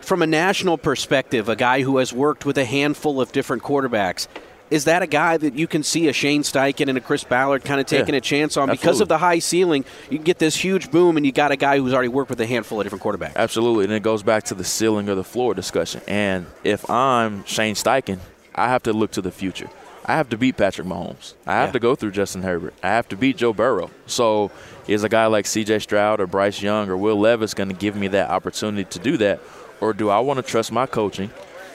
from 0.00 0.20
a 0.20 0.26
national 0.26 0.78
perspective, 0.78 1.48
a 1.48 1.54
guy 1.54 1.82
who 1.82 1.98
has 1.98 2.12
worked 2.12 2.44
with 2.44 2.58
a 2.58 2.64
handful 2.64 3.20
of 3.20 3.30
different 3.30 3.62
quarterbacks, 3.62 4.26
is 4.72 4.84
that 4.84 5.02
a 5.02 5.06
guy 5.06 5.36
that 5.36 5.54
you 5.54 5.66
can 5.66 5.82
see 5.82 6.08
a 6.08 6.14
Shane 6.14 6.42
Steichen 6.42 6.88
and 6.88 6.96
a 6.96 7.00
Chris 7.00 7.24
Ballard 7.24 7.62
kind 7.62 7.78
of 7.78 7.84
taking 7.86 8.14
yeah, 8.14 8.18
a 8.18 8.20
chance 8.22 8.56
on 8.56 8.70
absolutely. 8.70 8.82
because 8.82 9.00
of 9.02 9.08
the 9.08 9.18
high 9.18 9.38
ceiling? 9.38 9.84
You 10.08 10.18
get 10.18 10.38
this 10.38 10.56
huge 10.56 10.90
boom, 10.90 11.18
and 11.18 11.26
you 11.26 11.30
got 11.30 11.52
a 11.52 11.56
guy 11.56 11.76
who's 11.76 11.92
already 11.92 12.08
worked 12.08 12.30
with 12.30 12.40
a 12.40 12.46
handful 12.46 12.80
of 12.80 12.86
different 12.86 13.04
quarterbacks. 13.04 13.36
Absolutely, 13.36 13.84
and 13.84 13.92
it 13.92 14.02
goes 14.02 14.22
back 14.22 14.44
to 14.44 14.54
the 14.54 14.64
ceiling 14.64 15.10
or 15.10 15.14
the 15.14 15.24
floor 15.24 15.52
discussion. 15.52 16.00
And 16.08 16.46
if 16.64 16.88
I'm 16.88 17.44
Shane 17.44 17.74
Steichen, 17.74 18.18
I 18.54 18.68
have 18.68 18.82
to 18.84 18.94
look 18.94 19.10
to 19.12 19.20
the 19.20 19.30
future. 19.30 19.68
I 20.06 20.16
have 20.16 20.30
to 20.30 20.38
beat 20.38 20.56
Patrick 20.56 20.86
Mahomes. 20.88 21.34
I 21.46 21.52
have 21.52 21.68
Yeah. 21.68 21.72
to 21.72 21.78
go 21.78 21.94
through 21.94 22.12
Justin 22.12 22.42
Herbert. 22.42 22.72
I 22.82 22.88
have 22.88 23.08
to 23.10 23.16
beat 23.16 23.36
Joe 23.36 23.52
Burrow. 23.52 23.90
So 24.06 24.50
is 24.88 25.04
a 25.04 25.08
guy 25.10 25.26
like 25.26 25.46
C.J. 25.46 25.80
Stroud 25.80 26.18
or 26.18 26.26
Bryce 26.26 26.62
Young 26.62 26.88
or 26.88 26.96
Will 26.96 27.20
Levis 27.20 27.52
going 27.52 27.68
to 27.68 27.76
give 27.76 27.94
me 27.94 28.08
that 28.08 28.30
opportunity 28.30 28.84
to 28.84 28.98
do 28.98 29.18
that, 29.18 29.40
or 29.82 29.92
do 29.92 30.08
I 30.08 30.18
want 30.20 30.38
to 30.38 30.42
trust 30.42 30.72
my 30.72 30.86
coaching? 30.86 31.30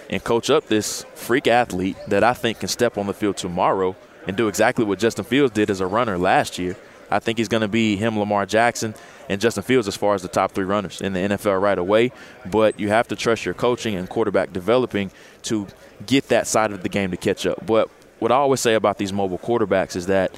And 0.09 0.23
coach 0.23 0.49
up 0.49 0.67
this 0.67 1.05
freak 1.15 1.47
athlete 1.47 1.97
that 2.07 2.23
I 2.23 2.33
think 2.33 2.59
can 2.59 2.69
step 2.69 2.97
on 2.97 3.07
the 3.07 3.13
field 3.13 3.37
tomorrow 3.37 3.95
and 4.27 4.35
do 4.35 4.47
exactly 4.47 4.85
what 4.85 4.99
Justin 4.99 5.25
Fields 5.25 5.53
did 5.53 5.69
as 5.69 5.79
a 5.79 5.87
runner 5.87 6.17
last 6.17 6.57
year. 6.57 6.75
I 7.09 7.19
think 7.19 7.37
he's 7.37 7.47
going 7.47 7.61
to 7.61 7.67
be 7.67 7.95
him, 7.95 8.19
Lamar 8.19 8.45
Jackson, 8.45 8.93
and 9.29 9.39
Justin 9.39 9.63
Fields 9.63 9.87
as 9.87 9.95
far 9.95 10.13
as 10.13 10.21
the 10.21 10.27
top 10.27 10.51
three 10.51 10.65
runners 10.65 11.01
in 11.01 11.13
the 11.13 11.19
NFL 11.19 11.61
right 11.61 11.77
away. 11.77 12.11
But 12.45 12.79
you 12.79 12.89
have 12.89 13.07
to 13.09 13.15
trust 13.15 13.45
your 13.45 13.53
coaching 13.53 13.95
and 13.95 14.09
quarterback 14.09 14.51
developing 14.51 15.11
to 15.43 15.67
get 16.05 16.27
that 16.29 16.47
side 16.47 16.71
of 16.71 16.83
the 16.83 16.89
game 16.89 17.11
to 17.11 17.17
catch 17.17 17.45
up. 17.45 17.65
But 17.65 17.89
what 18.19 18.31
I 18.31 18.35
always 18.35 18.59
say 18.59 18.73
about 18.73 18.97
these 18.97 19.13
mobile 19.13 19.37
quarterbacks 19.37 19.95
is 19.95 20.07
that 20.07 20.37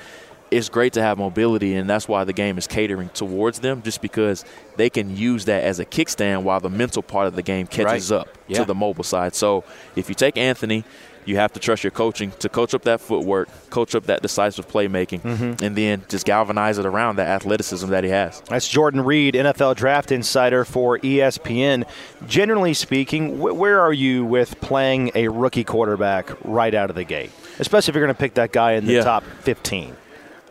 it's 0.51 0.70
great 0.70 0.94
to 0.94 1.01
have 1.01 1.18
mobility, 1.18 1.75
and 1.75 1.89
that's 1.89 2.08
why 2.08 2.24
the 2.24 2.34
game 2.34 2.58
is 2.58 2.68
catering 2.68 3.10
towards 3.10 3.60
them, 3.60 3.82
just 3.82 4.01
because 4.01 4.46
they 4.77 4.89
can 4.89 5.15
use 5.15 5.46
that 5.46 5.63
as 5.63 5.79
a 5.79 5.86
kickstand 5.86 6.44
while 6.44 6.60
the 6.60 6.70
mental 6.70 7.03
part 7.03 7.27
of 7.27 7.36
the 7.36 7.44
game 7.44 7.68
catches 7.68 8.12
Right. 8.12 8.20
up 8.22 8.29
Yeah. 8.48 8.60
to 8.60 8.65
the 8.65 8.75
mobile 8.75 9.03
side. 9.03 9.36
So 9.36 9.63
if 9.96 10.10
you 10.10 10.15
take 10.15 10.38
Anthony, 10.38 10.84
you 11.25 11.36
have 11.36 11.53
to 11.53 11.60
trust 11.60 11.84
your 11.84 11.91
coaching 11.91 12.32
to 12.39 12.50
coach 12.50 12.74
up 12.74 12.84
that 12.84 13.00
footwork, 13.00 13.50
coach 13.70 13.94
up 13.94 14.06
that 14.08 14.24
decisive 14.24 14.68
playmaking, 14.68 15.22
mm-hmm. 15.22 15.63
and 15.63 15.75
then 15.75 16.01
just 16.10 16.25
galvanize 16.25 16.79
it 16.79 16.86
around 16.88 17.18
that 17.18 17.27
athleticism 17.27 17.88
that 17.89 18.03
he 18.03 18.10
has. 18.10 18.41
That's 18.50 18.68
Jordan 18.68 19.01
Reid, 19.01 19.36
NFL 19.36 19.75
Draft 19.75 20.12
Insider 20.12 20.65
for 20.65 20.98
ESPN. 21.00 21.84
Generally 22.27 22.74
speaking, 22.74 23.38
wh- 23.38 23.56
where 23.56 23.79
are 23.79 23.94
you 23.94 24.25
with 24.25 24.60
playing 24.62 25.12
a 25.13 25.27
rookie 25.27 25.63
quarterback 25.65 26.32
right 26.44 26.74
out 26.74 26.89
of 26.89 26.96
the 26.96 27.03
gate? 27.03 27.29
Especially 27.60 27.91
if 27.91 27.96
you're 27.96 28.06
going 28.06 28.15
to 28.15 28.20
pick 28.20 28.34
that 28.36 28.51
guy 28.51 28.72
in 28.74 28.86
the 28.88 28.94
Yeah. 28.94 29.03
top 29.03 29.24
15. 29.41 29.96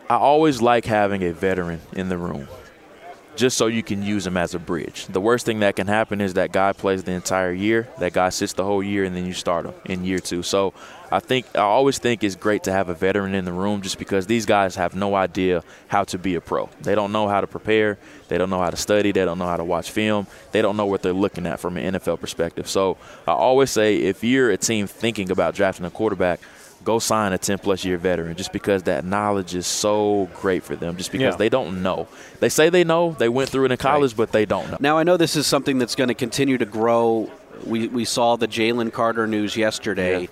I 0.09 0.15
always 0.15 0.59
like 0.59 0.85
having 0.85 1.23
a 1.23 1.31
veteran 1.31 1.81
in 1.93 2.09
the 2.09 2.17
room 2.17 2.47
just 3.35 3.57
so 3.57 3.67
you 3.67 3.83
can 3.83 4.01
use 4.01 4.25
him 4.25 4.35
as 4.35 4.55
a 4.55 4.59
bridge. 4.59 5.05
The 5.05 5.21
worst 5.21 5.45
thing 5.45 5.59
that 5.59 5.75
can 5.75 5.85
happen 5.85 6.19
is 6.19 6.33
that 6.33 6.51
guy 6.51 6.73
plays 6.73 7.03
the 7.03 7.11
entire 7.11 7.53
year, 7.53 7.87
that 7.99 8.11
guy 8.11 8.29
sits 8.29 8.53
the 8.53 8.65
whole 8.65 8.83
year, 8.83 9.05
and 9.05 9.15
then 9.15 9.25
you 9.25 9.33
start 9.33 9.65
him 9.65 9.73
in 9.85 10.03
year 10.03 10.19
two. 10.19 10.43
So 10.43 10.73
I 11.11 11.19
think 11.19 11.45
I 11.55 11.59
always 11.59 11.99
think 11.99 12.23
it's 12.23 12.35
great 12.35 12.63
to 12.63 12.71
have 12.71 12.89
a 12.89 12.93
veteran 12.95 13.35
in 13.35 13.45
the 13.45 13.53
room 13.53 13.81
just 13.81 13.97
because 13.97 14.25
these 14.27 14.45
guys 14.45 14.75
have 14.75 14.95
no 14.95 15.15
idea 15.15 15.63
how 15.87 16.03
to 16.05 16.17
be 16.17 16.35
a 16.35 16.41
pro. 16.41 16.69
They 16.81 16.95
don't 16.95 17.11
know 17.11 17.27
how 17.27 17.39
to 17.39 17.47
prepare, 17.47 17.97
they 18.27 18.37
don't 18.37 18.49
know 18.49 18.59
how 18.59 18.71
to 18.71 18.77
study, 18.77 19.11
they 19.11 19.25
don't 19.25 19.37
know 19.37 19.47
how 19.47 19.57
to 19.57 19.63
watch 19.63 19.91
film, 19.91 20.25
they 20.51 20.61
don't 20.61 20.75
know 20.75 20.87
what 20.87 21.03
they're 21.03 21.13
looking 21.13 21.45
at 21.45 21.59
from 21.59 21.77
an 21.77 21.93
NFL 21.93 22.19
perspective. 22.19 22.67
So 22.67 22.97
I 23.27 23.31
always 23.31 23.69
say 23.69 23.97
if 23.97 24.23
you're 24.23 24.49
a 24.49 24.57
team 24.57 24.85
thinking 24.87 25.31
about 25.31 25.55
drafting 25.55 25.85
a 25.85 25.91
quarterback, 25.91 26.41
go 26.83 26.99
sign 26.99 27.33
a 27.33 27.37
10 27.37 27.59
plus 27.59 27.83
year 27.83 27.97
veteran 27.97 28.35
just 28.35 28.53
because 28.53 28.83
that 28.83 29.03
knowledge 29.03 29.53
is 29.53 29.67
so 29.67 30.29
great 30.35 30.63
for 30.63 30.75
them 30.75 30.95
just 30.97 31.11
because 31.11 31.33
yeah. 31.33 31.37
they 31.37 31.49
don't 31.49 31.81
know 31.81 32.07
they 32.39 32.49
say 32.49 32.69
they 32.69 32.83
know 32.83 33.11
they 33.19 33.29
went 33.29 33.49
through 33.49 33.65
it 33.65 33.71
in 33.71 33.77
college 33.77 34.11
right. 34.11 34.17
but 34.17 34.31
they 34.31 34.45
don't 34.45 34.69
know 34.71 34.77
now 34.79 34.97
i 34.97 35.03
know 35.03 35.17
this 35.17 35.35
is 35.35 35.45
something 35.45 35.77
that's 35.77 35.95
going 35.95 36.07
to 36.07 36.13
continue 36.13 36.57
to 36.57 36.65
grow 36.65 37.29
we, 37.65 37.87
we 37.89 38.05
saw 38.05 38.35
the 38.37 38.47
jalen 38.47 38.91
carter 38.91 39.27
news 39.27 39.57
yesterday 39.57 40.21
yeah 40.21 40.27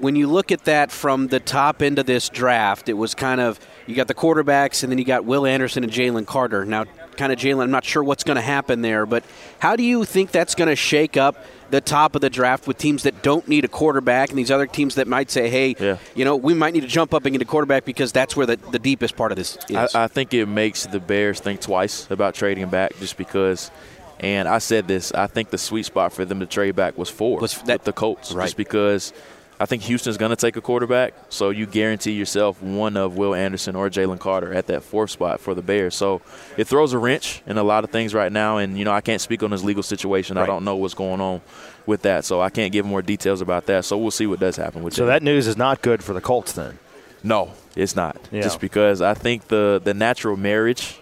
when 0.00 0.16
you 0.16 0.26
look 0.26 0.50
at 0.50 0.64
that 0.64 0.90
from 0.90 1.28
the 1.28 1.38
top 1.40 1.82
end 1.82 1.98
of 1.98 2.06
this 2.06 2.28
draft, 2.28 2.88
it 2.88 2.94
was 2.94 3.14
kind 3.14 3.40
of 3.40 3.60
you 3.86 3.94
got 3.94 4.08
the 4.08 4.14
quarterbacks, 4.14 4.82
and 4.82 4.90
then 4.90 4.98
you 4.98 5.04
got 5.04 5.24
Will 5.24 5.46
Anderson 5.46 5.84
and 5.84 5.92
Jalen 5.92 6.26
Carter. 6.26 6.64
Now, 6.64 6.84
kind 7.16 7.32
of 7.32 7.38
Jalen, 7.38 7.64
I'm 7.64 7.70
not 7.70 7.84
sure 7.84 8.02
what's 8.02 8.24
going 8.24 8.36
to 8.36 8.42
happen 8.42 8.82
there, 8.82 9.06
but 9.06 9.24
how 9.58 9.76
do 9.76 9.82
you 9.82 10.04
think 10.04 10.30
that's 10.30 10.54
going 10.54 10.68
to 10.68 10.76
shake 10.76 11.16
up 11.16 11.44
the 11.70 11.80
top 11.80 12.14
of 12.14 12.20
the 12.20 12.30
draft 12.30 12.66
with 12.66 12.78
teams 12.78 13.04
that 13.04 13.22
don't 13.22 13.46
need 13.48 13.64
a 13.64 13.68
quarterback 13.68 14.30
and 14.30 14.38
these 14.38 14.50
other 14.50 14.66
teams 14.66 14.96
that 14.96 15.06
might 15.06 15.30
say, 15.30 15.48
hey, 15.48 15.76
yeah. 15.78 15.98
you 16.14 16.24
know, 16.24 16.36
we 16.36 16.54
might 16.54 16.74
need 16.74 16.80
to 16.80 16.88
jump 16.88 17.14
up 17.14 17.24
and 17.24 17.32
get 17.32 17.42
a 17.42 17.44
quarterback 17.44 17.84
because 17.84 18.12
that's 18.12 18.36
where 18.36 18.46
the, 18.46 18.56
the 18.56 18.78
deepest 18.78 19.16
part 19.16 19.32
of 19.32 19.36
this 19.36 19.56
is? 19.68 19.94
I, 19.94 20.04
I 20.04 20.06
think 20.08 20.34
it 20.34 20.46
makes 20.46 20.86
the 20.86 21.00
Bears 21.00 21.40
think 21.40 21.60
twice 21.60 22.10
about 22.10 22.34
trading 22.34 22.68
back 22.68 22.96
just 22.98 23.16
because. 23.16 23.70
And 24.18 24.46
I 24.46 24.58
said 24.58 24.86
this. 24.86 25.12
I 25.12 25.28
think 25.28 25.48
the 25.48 25.56
sweet 25.56 25.86
spot 25.86 26.12
for 26.12 26.26
them 26.26 26.40
to 26.40 26.46
trade 26.46 26.76
back 26.76 26.98
was 26.98 27.08
four 27.08 27.40
was 27.40 27.56
that, 27.62 27.78
with 27.78 27.84
the 27.84 27.92
Colts, 27.94 28.32
right. 28.32 28.44
just 28.44 28.56
because 28.58 29.14
I 29.60 29.66
think 29.66 29.82
Houston's 29.82 30.16
going 30.16 30.30
to 30.30 30.36
take 30.36 30.56
a 30.56 30.62
quarterback, 30.62 31.12
so 31.28 31.50
you 31.50 31.66
guarantee 31.66 32.12
yourself 32.12 32.62
one 32.62 32.96
of 32.96 33.18
Will 33.18 33.34
Anderson 33.34 33.76
or 33.76 33.90
Jalen 33.90 34.18
Carter 34.18 34.54
at 34.54 34.68
that 34.68 34.82
fourth 34.82 35.10
spot 35.10 35.38
for 35.38 35.54
the 35.54 35.60
Bears. 35.60 35.94
So 35.94 36.22
it 36.56 36.66
throws 36.66 36.94
a 36.94 36.98
wrench 36.98 37.42
in 37.46 37.58
a 37.58 37.62
lot 37.62 37.84
of 37.84 37.90
things 37.90 38.14
right 38.14 38.32
now, 38.32 38.56
and 38.56 38.78
you 38.78 38.86
know 38.86 38.92
I 38.92 39.02
can't 39.02 39.20
speak 39.20 39.42
on 39.42 39.50
his 39.50 39.62
legal 39.62 39.82
situation. 39.82 40.38
Right. 40.38 40.44
I 40.44 40.46
don't 40.46 40.64
know 40.64 40.76
what's 40.76 40.94
going 40.94 41.20
on 41.20 41.42
with 41.84 42.00
that, 42.02 42.24
so 42.24 42.40
I 42.40 42.48
can't 42.48 42.72
give 42.72 42.86
more 42.86 43.02
details 43.02 43.42
about 43.42 43.66
that. 43.66 43.84
So 43.84 43.98
we'll 43.98 44.10
see 44.10 44.26
what 44.26 44.40
does 44.40 44.56
happen 44.56 44.82
with. 44.82 44.94
So 44.94 45.04
that 45.04 45.22
news 45.22 45.46
is 45.46 45.58
not 45.58 45.82
good 45.82 46.02
for 46.02 46.14
the 46.14 46.22
Colts 46.22 46.52
then. 46.52 46.78
No, 47.22 47.52
it's 47.76 47.94
not. 47.94 48.16
Yeah. 48.32 48.40
Just 48.40 48.60
because 48.60 49.02
I 49.02 49.12
think 49.12 49.48
the 49.48 49.78
the 49.84 49.92
natural 49.92 50.38
marriage 50.38 50.98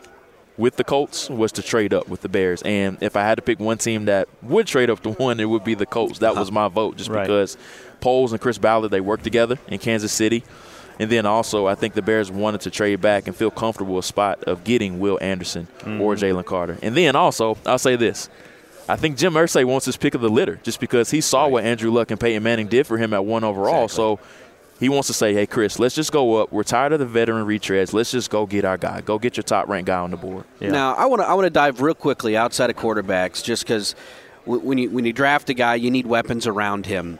with 0.58 0.76
the 0.76 0.84
Colts 0.84 1.30
was 1.30 1.52
to 1.52 1.62
trade 1.62 1.94
up 1.94 2.08
with 2.08 2.20
the 2.20 2.28
Bears. 2.28 2.60
And 2.62 2.98
if 3.00 3.16
I 3.16 3.22
had 3.22 3.36
to 3.36 3.42
pick 3.42 3.60
one 3.60 3.78
team 3.78 4.04
that 4.06 4.28
would 4.42 4.66
trade 4.66 4.90
up 4.90 5.00
to 5.04 5.10
one, 5.12 5.40
it 5.40 5.46
would 5.46 5.64
be 5.64 5.74
the 5.74 5.86
Colts. 5.86 6.18
That 6.18 6.34
was 6.34 6.52
my 6.52 6.68
vote 6.68 6.96
just 6.96 7.08
right. 7.08 7.22
because 7.22 7.56
Poles 8.00 8.32
and 8.32 8.40
Chris 8.40 8.58
Ballard, 8.58 8.90
they 8.90 9.00
worked 9.00 9.24
together 9.24 9.58
in 9.68 9.78
Kansas 9.78 10.12
City. 10.12 10.44
And 10.98 11.08
then 11.10 11.26
also, 11.26 11.68
I 11.68 11.76
think 11.76 11.94
the 11.94 12.02
Bears 12.02 12.28
wanted 12.28 12.62
to 12.62 12.70
trade 12.70 13.00
back 13.00 13.28
and 13.28 13.36
feel 13.36 13.52
comfortable 13.52 13.94
with 13.94 14.04
a 14.04 14.08
spot 14.08 14.42
of 14.44 14.64
getting 14.64 14.98
Will 14.98 15.16
Anderson 15.22 15.68
mm-hmm. 15.78 16.00
or 16.00 16.16
Jalen 16.16 16.44
Carter. 16.44 16.76
And 16.82 16.96
then 16.96 17.14
also, 17.14 17.56
I'll 17.64 17.78
say 17.78 17.94
this. 17.94 18.28
I 18.88 18.96
think 18.96 19.16
Jim 19.16 19.34
Irsay 19.34 19.64
wants 19.64 19.86
his 19.86 19.96
pick 19.96 20.14
of 20.14 20.22
the 20.22 20.30
litter 20.30 20.56
just 20.64 20.80
because 20.80 21.10
he 21.10 21.20
saw 21.20 21.44
right. 21.44 21.52
what 21.52 21.64
Andrew 21.64 21.92
Luck 21.92 22.10
and 22.10 22.18
Peyton 22.18 22.42
Manning 22.42 22.66
did 22.66 22.86
for 22.86 22.98
him 22.98 23.12
at 23.12 23.24
one 23.24 23.44
overall. 23.44 23.84
Exactly. 23.84 24.16
So 24.16 24.20
he 24.78 24.88
wants 24.88 25.08
to 25.08 25.14
say, 25.14 25.34
hey, 25.34 25.46
Chris, 25.46 25.78
let's 25.78 25.94
just 25.94 26.12
go 26.12 26.36
up. 26.36 26.52
We're 26.52 26.62
tired 26.62 26.92
of 26.92 27.00
the 27.00 27.06
veteran 27.06 27.46
retreads. 27.46 27.92
Let's 27.92 28.10
just 28.10 28.30
go 28.30 28.46
get 28.46 28.64
our 28.64 28.76
guy. 28.76 29.00
Go 29.00 29.18
get 29.18 29.36
your 29.36 29.44
top 29.44 29.68
ranked 29.68 29.86
guy 29.86 29.98
on 29.98 30.10
the 30.10 30.16
board. 30.16 30.44
Yeah. 30.60 30.70
Now, 30.70 30.94
I 30.94 31.06
want 31.06 31.22
to 31.22 31.28
I 31.28 31.34
want 31.34 31.46
to 31.46 31.50
dive 31.50 31.80
real 31.80 31.94
quickly 31.94 32.36
outside 32.36 32.70
of 32.70 32.76
quarterbacks 32.76 33.42
just 33.42 33.64
because 33.64 33.94
when 34.44 34.78
you 34.78 34.90
when 34.90 35.04
you 35.04 35.12
draft 35.12 35.50
a 35.50 35.54
guy, 35.54 35.74
you 35.74 35.90
need 35.90 36.06
weapons 36.06 36.46
around 36.46 36.86
him 36.86 37.18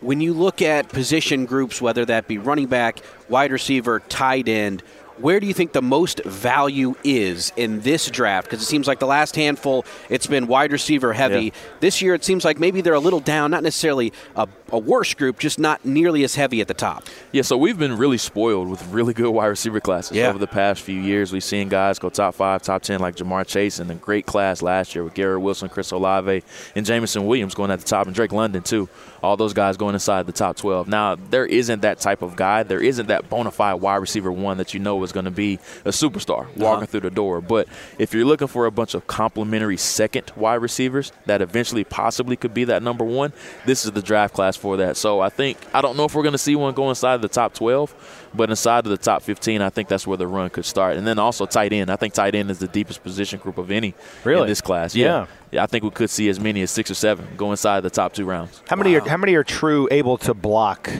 when 0.00 0.20
you 0.20 0.32
look 0.32 0.62
at 0.62 0.88
position 0.88 1.44
groups, 1.44 1.80
whether 1.80 2.04
that 2.06 2.26
be 2.26 2.38
running 2.38 2.66
back, 2.66 3.00
wide 3.28 3.52
receiver, 3.52 4.00
tight 4.00 4.48
end, 4.48 4.82
where 5.18 5.38
do 5.38 5.46
you 5.46 5.52
think 5.52 5.72
the 5.72 5.82
most 5.82 6.24
value 6.24 6.94
is 7.04 7.52
in 7.56 7.80
this 7.80 8.10
draft? 8.10 8.46
Because 8.46 8.62
it 8.62 8.66
seems 8.66 8.88
like 8.88 9.00
the 9.00 9.06
last 9.06 9.36
handful, 9.36 9.84
it's 10.08 10.26
been 10.26 10.46
wide 10.46 10.72
receiver 10.72 11.12
heavy. 11.12 11.46
Yeah. 11.46 11.50
This 11.80 12.00
year, 12.00 12.14
it 12.14 12.24
seems 12.24 12.44
like 12.44 12.58
maybe 12.58 12.80
they're 12.80 12.94
a 12.94 13.00
little 13.00 13.20
down, 13.20 13.50
not 13.50 13.62
necessarily 13.62 14.14
a, 14.34 14.48
a, 14.72 14.78
worse 14.78 15.14
group, 15.14 15.38
just 15.38 15.58
not 15.58 15.84
nearly 15.84 16.24
as 16.24 16.34
heavy 16.34 16.60
at 16.60 16.68
the 16.68 16.74
top. 16.74 17.04
Yeah, 17.32 17.42
so 17.42 17.56
we've 17.56 17.78
been 17.78 17.96
really 17.96 18.18
spoiled 18.18 18.68
with 18.68 18.84
really 18.88 19.14
good 19.14 19.30
wide 19.30 19.46
receiver 19.46 19.80
classes 19.80 20.16
yeah. 20.16 20.28
over 20.28 20.38
the 20.38 20.46
past 20.46 20.82
few 20.82 21.00
years. 21.00 21.32
We've 21.32 21.44
seen 21.44 21.68
guys 21.68 21.98
go 21.98 22.08
top 22.08 22.34
five, 22.34 22.62
top 22.62 22.82
10, 22.82 23.00
like 23.00 23.16
Ja'Marr 23.16 23.46
Chase, 23.46 23.78
and 23.78 23.90
a 23.90 23.94
great 23.94 24.26
class 24.26 24.62
last 24.62 24.94
year 24.94 25.04
with 25.04 25.14
Garrett 25.14 25.40
Wilson, 25.40 25.68
Chris 25.68 25.90
Olave, 25.90 26.42
and 26.74 26.86
Jameson 26.86 27.26
Williams 27.26 27.54
going 27.54 27.70
at 27.70 27.80
the 27.80 27.86
top, 27.86 28.06
and 28.06 28.14
Drake 28.14 28.32
London, 28.32 28.62
too. 28.62 28.88
All 29.22 29.36
those 29.36 29.52
guys 29.52 29.76
going 29.76 29.94
inside 29.94 30.26
the 30.26 30.32
top 30.32 30.56
12. 30.56 30.88
Now, 30.88 31.14
there 31.14 31.44
isn't 31.44 31.82
that 31.82 31.98
type 31.98 32.22
of 32.22 32.36
guy. 32.36 32.62
There 32.62 32.80
isn't 32.80 33.08
that 33.08 33.28
bona 33.28 33.50
fide 33.50 33.80
wide 33.80 33.96
receiver 33.96 34.32
one 34.32 34.56
that 34.56 34.72
you 34.72 34.80
know 34.80 35.02
is 35.04 35.12
going 35.12 35.26
to 35.26 35.30
be 35.30 35.58
a 35.84 35.90
superstar 35.90 36.46
walking 36.56 36.64
uh-huh. 36.64 36.86
through 36.86 37.00
the 37.00 37.10
door. 37.10 37.40
But 37.40 37.68
if 37.98 38.14
you're 38.14 38.24
looking 38.24 38.48
for 38.48 38.66
a 38.66 38.70
bunch 38.70 38.94
of 38.94 39.06
complementary 39.06 39.76
second 39.76 40.32
wide 40.36 40.54
receivers 40.54 41.12
that 41.26 41.42
eventually 41.42 41.84
possibly 41.84 42.36
could 42.36 42.54
be 42.54 42.64
that 42.64 42.82
number 42.82 43.04
one, 43.04 43.32
this 43.66 43.84
is 43.84 43.92
the 43.92 44.02
draft 44.02 44.34
class 44.34 44.56
for 44.60 44.76
that. 44.76 44.96
So 44.96 45.20
I 45.20 45.30
think 45.30 45.58
I 45.74 45.80
don't 45.80 45.96
know 45.96 46.04
if 46.04 46.14
we're 46.14 46.22
going 46.22 46.32
to 46.32 46.38
see 46.38 46.54
one 46.54 46.74
go 46.74 46.88
inside 46.88 47.22
the 47.22 47.28
top 47.28 47.54
12, 47.54 48.28
but 48.34 48.50
inside 48.50 48.84
of 48.86 48.90
the 48.90 48.98
top 48.98 49.22
15, 49.22 49.62
I 49.62 49.70
think 49.70 49.88
that's 49.88 50.06
where 50.06 50.16
the 50.16 50.26
run 50.26 50.50
could 50.50 50.64
start. 50.64 50.96
And 50.96 51.06
then 51.06 51.18
also 51.18 51.46
tight 51.46 51.72
end. 51.72 51.90
I 51.90 51.96
think 51.96 52.14
tight 52.14 52.34
end 52.34 52.50
is 52.50 52.58
the 52.58 52.68
deepest 52.68 53.02
position 53.02 53.40
group 53.40 53.58
of 53.58 53.70
any 53.70 53.94
really? 54.24 54.42
in 54.42 54.46
this 54.46 54.60
class. 54.60 54.94
Yeah. 54.94 55.06
yeah. 55.06 55.26
yeah. 55.52 55.62
I 55.62 55.66
think 55.66 55.82
we 55.82 55.90
could 55.90 56.10
see 56.10 56.28
as 56.28 56.38
many 56.38 56.62
as 56.62 56.70
six 56.70 56.90
or 56.90 56.94
seven 56.94 57.26
go 57.36 57.50
inside 57.50 57.80
the 57.80 57.90
top 57.90 58.12
two 58.12 58.24
rounds. 58.24 58.62
How 58.68 58.76
many 58.76 58.92
wow. 58.92 59.04
are 59.04 59.08
how 59.08 59.16
many 59.16 59.34
are 59.34 59.44
true 59.44 59.88
able 59.90 60.18
to 60.18 60.34
block 60.34 60.90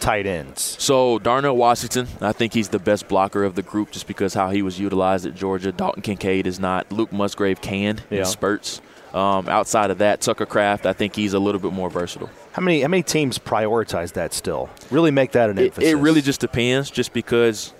tight 0.00 0.26
ends? 0.26 0.76
So 0.80 1.18
Darnell 1.18 1.56
Washington, 1.56 2.08
I 2.20 2.32
think 2.32 2.54
he's 2.54 2.70
the 2.70 2.78
best 2.78 3.08
blocker 3.08 3.44
of 3.44 3.54
the 3.54 3.62
group 3.62 3.90
just 3.90 4.06
because 4.06 4.34
how 4.34 4.50
he 4.50 4.62
was 4.62 4.80
utilized 4.80 5.26
at 5.26 5.34
Georgia. 5.34 5.70
Dalton 5.70 6.02
Kincaid 6.02 6.46
is 6.46 6.58
not. 6.58 6.90
Luke 6.90 7.12
Musgrave 7.12 7.60
can 7.60 8.00
yeah. 8.10 8.20
in 8.20 8.24
spurts. 8.24 8.80
Um, 9.14 9.48
outside 9.48 9.90
of 9.90 9.98
that, 9.98 10.20
Tucker 10.20 10.44
Kraft, 10.44 10.84
I 10.84 10.92
think 10.92 11.16
he's 11.16 11.32
a 11.32 11.38
little 11.38 11.60
bit 11.60 11.72
more 11.72 11.88
versatile. 11.88 12.28
How 12.56 12.62
many 12.62 12.80
how 12.80 12.88
many 12.88 13.02
teams 13.02 13.38
prioritize 13.38 14.14
that 14.14 14.32
still? 14.32 14.70
Really 14.90 15.10
make 15.10 15.32
that 15.32 15.50
an 15.50 15.58
it, 15.58 15.66
emphasis? 15.66 15.92
It 15.92 15.96
really 15.96 16.22
just 16.22 16.40
depends, 16.40 16.90
just 16.90 17.12
because 17.12 17.74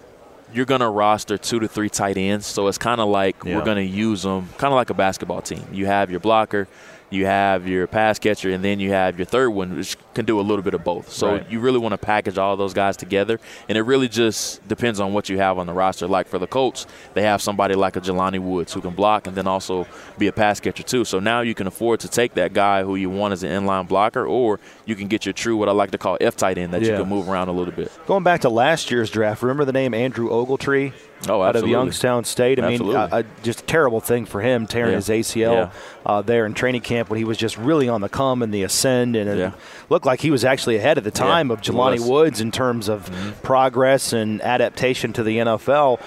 you're 0.53 0.67
going 0.67 0.83
to 0.83 0.91
roster 0.91 1.39
two 1.39 1.59
to 1.61 1.67
three 1.67 1.89
tight 1.89 2.19
ends. 2.19 2.45
So 2.45 2.69
it's 2.69 2.77
kind 2.77 3.01
of 3.01 3.09
like 3.09 3.43
yeah. 3.43 3.57
we're 3.57 3.65
going 3.65 3.79
to 3.79 3.83
use 3.83 4.25
them 4.25 4.51
kind 4.59 4.75
of 4.75 4.77
like 4.77 4.91
a 4.91 4.95
basketball 4.95 5.41
team. 5.41 5.67
You 5.73 5.87
have 5.87 6.11
your 6.11 6.21
blocker, 6.21 6.69
you 7.11 7.27
have 7.27 7.69
your 7.69 7.87
pass 7.87 8.19
catcher, 8.19 8.51
and 8.51 8.65
then 8.65 8.81
you 8.81 8.91
have 8.91 9.19
your 9.19 9.27
third 9.27 9.51
one, 9.51 9.77
which 9.77 9.97
can 10.15 10.25
do 10.25 10.41
a 10.41 10.43
little 10.43 10.63
bit 10.63 10.75
of 10.75 10.83
both. 10.83 11.13
So 11.13 11.33
right. 11.33 11.51
you 11.51 11.61
really 11.61 11.79
want 11.79 11.93
to 11.93 11.99
package 11.99 12.39
all 12.39 12.57
those 12.57 12.75
guys 12.75 12.97
together, 12.97 13.39
and 13.69 13.79
it 13.79 13.83
really 13.83 14.09
just 14.09 14.67
depends 14.67 15.01
on 15.01 15.13
what 15.13 15.29
you 15.29 15.39
have 15.39 15.59
on 15.59 15.67
the 15.67 15.73
roster. 15.73 16.07
Like 16.07 16.27
for 16.27 16.39
the 16.39 16.47
Colts, 16.47 16.87
they 17.15 17.23
have 17.23 17.41
somebody 17.41 17.75
like 17.75 17.97
a 17.97 18.01
Jelani 18.01 18.41
Woods 18.41 18.73
who 18.73 18.81
can 18.81 18.95
block 18.95 19.27
and 19.27 19.37
then 19.37 19.47
also 19.47 19.87
be 20.19 20.27
a 20.27 20.33
pass 20.33 20.61
catcher 20.61 20.83
too. 20.83 21.05
So 21.05 21.21
now 21.21 21.41
you 21.41 21.55
can 21.55 21.67
afford 21.67 22.01
to 22.01 22.09
take 22.09 22.35
that 22.35 22.53
guy 22.53 22.83
who 22.83 22.97
you 22.97 23.11
want 23.11 23.33
as 23.33 23.43
an 23.43 23.51
inline 23.51 23.87
blocker, 23.87 24.27
or 24.27 24.59
you 24.85 24.97
can 24.97 25.09
get 25.09 25.27
your 25.27 25.33
true 25.33 25.57
what 25.57 25.69
I 25.69 25.73
like 25.73 25.93
to 25.93 25.99
call 25.99 26.19
F 26.21 26.37
tight 26.37 26.59
end 26.59 26.75
that 26.75 26.83
yeah. 26.83 26.93
you 26.93 26.99
can 26.99 27.09
move 27.09 27.29
around 27.29 27.49
a 27.49 27.53
little 27.53 27.75
bit. 27.75 27.91
Going 28.07 28.25
back 28.25 28.41
to 28.43 28.49
last 28.49 28.91
year's 28.91 29.11
draft, 29.11 29.43
remember 29.43 29.65
the 29.65 29.73
name 29.73 29.95
Andrew 29.95 30.29
Ogletree? 30.29 30.93
Oh, 31.29 31.43
out 31.43 31.57
of 31.57 31.67
Youngstown 31.67 32.25
State. 32.25 32.63
I 32.63 32.69
mean, 32.69 32.95
uh, 32.95 33.23
just 33.43 33.63
a 33.63 33.65
terrible 33.65 34.01
thing 34.01 34.27
for 34.27 34.41
him 34.41 34.67
tearing 34.67 34.91
yeah. 34.91 34.97
his 34.97 35.09
ACL 35.09 35.55
yeah. 35.55 35.71
uh, 36.05 36.23
there 36.23 36.47
in 36.47 36.55
training 36.55 36.83
camp 36.83 37.09
when 37.09 37.19
he 37.19 37.25
was 37.25 37.39
just 37.39 37.57
really 37.57 37.89
on 37.89 38.01
the 38.01 38.09
come 38.09 38.43
and 38.43 38.53
the 38.53 38.63
ascend, 38.63 39.17
and 39.17 39.39
yeah. 39.39 39.53
looked 39.89 40.07
like 40.07 40.21
he 40.21 40.31
was 40.31 40.45
actually 40.45 40.77
ahead 40.77 40.99
at 40.99 41.05
the 41.05 41.11
time 41.11 41.51
of 41.51 41.61
Jelani 41.63 42.07
Woods 42.07 42.41
in 42.41 42.53
terms 42.53 42.89
of 42.89 43.11
mm-hmm. 43.11 43.31
progress 43.41 44.13
and 44.13 44.41
adaptation 44.43 45.13
to 45.15 45.23
the 45.23 45.39
NFL 45.39 46.01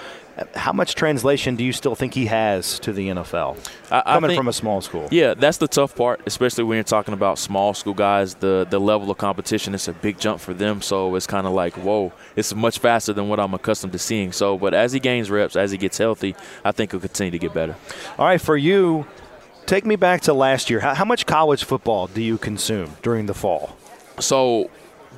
how 0.54 0.72
much 0.72 0.94
translation 0.94 1.56
do 1.56 1.64
you 1.64 1.72
still 1.72 1.94
think 1.94 2.14
he 2.14 2.26
has 2.26 2.78
to 2.80 2.92
the 2.92 3.08
NFL 3.08 3.58
I, 3.90 4.02
coming 4.02 4.30
think, 4.30 4.38
from 4.38 4.48
a 4.48 4.52
small 4.52 4.80
school? 4.80 5.08
Yeah, 5.10 5.34
that's 5.34 5.58
the 5.58 5.68
tough 5.68 5.94
part, 5.94 6.20
especially 6.26 6.64
when 6.64 6.76
you're 6.76 6.84
talking 6.84 7.14
about 7.14 7.38
small 7.38 7.74
school 7.74 7.94
guys. 7.94 8.34
The 8.34 8.66
the 8.68 8.80
level 8.80 9.10
of 9.10 9.18
competition 9.18 9.74
is 9.74 9.88
a 9.88 9.92
big 9.92 10.18
jump 10.18 10.40
for 10.40 10.54
them, 10.54 10.82
so 10.82 11.14
it's 11.14 11.26
kind 11.26 11.46
of 11.46 11.52
like 11.52 11.74
whoa, 11.74 12.12
it's 12.36 12.54
much 12.54 12.78
faster 12.78 13.12
than 13.12 13.28
what 13.28 13.40
I'm 13.40 13.54
accustomed 13.54 13.92
to 13.92 13.98
seeing. 13.98 14.32
So, 14.32 14.58
but 14.58 14.74
as 14.74 14.92
he 14.92 15.00
gains 15.00 15.30
reps, 15.30 15.56
as 15.56 15.70
he 15.70 15.78
gets 15.78 15.98
healthy, 15.98 16.34
I 16.64 16.72
think 16.72 16.92
he'll 16.92 17.00
continue 17.00 17.32
to 17.32 17.38
get 17.38 17.52
better. 17.52 17.76
All 18.18 18.26
right, 18.26 18.40
for 18.40 18.56
you, 18.56 19.06
take 19.66 19.84
me 19.84 19.96
back 19.96 20.22
to 20.22 20.32
last 20.32 20.70
year. 20.70 20.80
How, 20.80 20.94
how 20.94 21.04
much 21.04 21.26
college 21.26 21.64
football 21.64 22.06
do 22.06 22.22
you 22.22 22.38
consume 22.38 22.96
during 23.02 23.26
the 23.26 23.34
fall? 23.34 23.76
So 24.18 24.70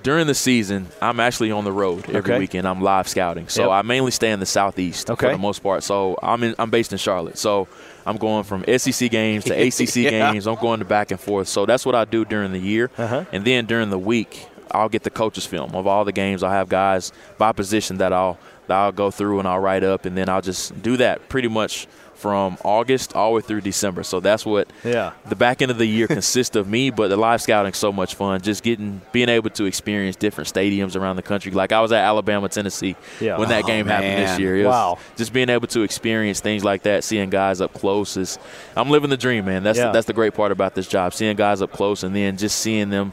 during 0.02 0.26
the 0.26 0.34
season, 0.34 0.88
I'm 1.00 1.20
actually 1.20 1.50
on 1.50 1.64
the 1.64 1.72
road 1.72 2.04
every 2.06 2.20
okay. 2.20 2.38
weekend. 2.38 2.66
I'm 2.66 2.80
live 2.80 3.08
scouting, 3.08 3.48
so 3.48 3.62
yep. 3.62 3.70
I 3.70 3.82
mainly 3.82 4.10
stay 4.10 4.30
in 4.30 4.40
the 4.40 4.46
southeast 4.46 5.10
okay. 5.10 5.26
for 5.26 5.32
the 5.32 5.38
most 5.38 5.62
part. 5.62 5.82
So 5.82 6.18
I'm 6.22 6.42
in, 6.42 6.54
I'm 6.58 6.70
based 6.70 6.92
in 6.92 6.98
Charlotte, 6.98 7.38
so 7.38 7.68
I'm 8.04 8.16
going 8.16 8.44
from 8.44 8.64
SEC 8.78 9.10
games 9.10 9.44
to 9.44 9.54
ACC 9.54 9.96
yeah. 9.96 10.32
games. 10.32 10.46
I'm 10.46 10.56
going 10.56 10.80
to 10.80 10.84
back 10.84 11.10
and 11.10 11.20
forth. 11.20 11.48
So 11.48 11.66
that's 11.66 11.86
what 11.86 11.94
I 11.94 12.04
do 12.04 12.24
during 12.24 12.52
the 12.52 12.58
year, 12.58 12.90
uh-huh. 12.98 13.24
and 13.32 13.44
then 13.44 13.66
during 13.66 13.90
the 13.90 13.98
week, 13.98 14.46
I'll 14.70 14.88
get 14.88 15.02
the 15.02 15.10
coaches 15.10 15.46
film 15.46 15.74
of 15.74 15.86
all 15.86 16.04
the 16.04 16.12
games. 16.12 16.42
I 16.42 16.52
have 16.54 16.68
guys 16.68 17.12
by 17.38 17.52
position 17.52 17.98
that 17.98 18.12
I'll 18.12 18.38
I'll 18.72 18.92
go 18.92 19.10
through 19.10 19.38
and 19.38 19.46
I'll 19.46 19.60
write 19.60 19.84
up, 19.84 20.04
and 20.04 20.16
then 20.16 20.28
I'll 20.28 20.42
just 20.42 20.82
do 20.82 20.96
that 20.96 21.28
pretty 21.28 21.48
much 21.48 21.86
from 22.22 22.56
August 22.64 23.16
all 23.16 23.30
the 23.30 23.36
way 23.36 23.42
through 23.42 23.60
December. 23.60 24.04
So 24.04 24.20
that's 24.20 24.46
what 24.46 24.72
yeah. 24.84 25.10
the 25.28 25.34
back 25.34 25.60
end 25.60 25.72
of 25.72 25.78
the 25.78 25.86
year 25.86 26.06
consists 26.06 26.54
of 26.54 26.68
me, 26.68 26.90
but 26.90 27.08
the 27.08 27.16
live 27.16 27.42
scouting 27.42 27.72
so 27.72 27.90
much 27.90 28.14
fun. 28.14 28.40
Just 28.40 28.62
getting 28.62 29.00
being 29.10 29.28
able 29.28 29.50
to 29.50 29.64
experience 29.64 30.14
different 30.14 30.48
stadiums 30.48 30.94
around 30.94 31.16
the 31.16 31.22
country. 31.22 31.50
Like 31.50 31.72
I 31.72 31.80
was 31.80 31.90
at 31.90 32.04
Alabama, 32.04 32.48
Tennessee 32.48 32.94
yeah. 33.20 33.38
when 33.38 33.48
that 33.48 33.64
oh, 33.64 33.66
game 33.66 33.88
man. 33.88 34.02
happened 34.02 34.22
this 34.22 34.38
year. 34.38 34.64
wow. 34.68 34.98
Just 35.16 35.32
being 35.32 35.48
able 35.48 35.66
to 35.66 35.82
experience 35.82 36.38
things 36.38 36.62
like 36.62 36.84
that, 36.84 37.02
seeing 37.02 37.28
guys 37.28 37.60
up 37.60 37.72
close 37.74 38.16
is 38.16 38.38
I'm 38.76 38.88
living 38.88 39.10
the 39.10 39.16
dream, 39.16 39.44
man. 39.44 39.64
That's 39.64 39.78
yeah. 39.78 39.86
the, 39.86 39.92
that's 39.92 40.06
the 40.06 40.12
great 40.12 40.34
part 40.34 40.52
about 40.52 40.76
this 40.76 40.86
job. 40.86 41.14
Seeing 41.14 41.34
guys 41.34 41.60
up 41.60 41.72
close 41.72 42.04
and 42.04 42.14
then 42.14 42.36
just 42.36 42.60
seeing 42.60 42.90
them 42.90 43.12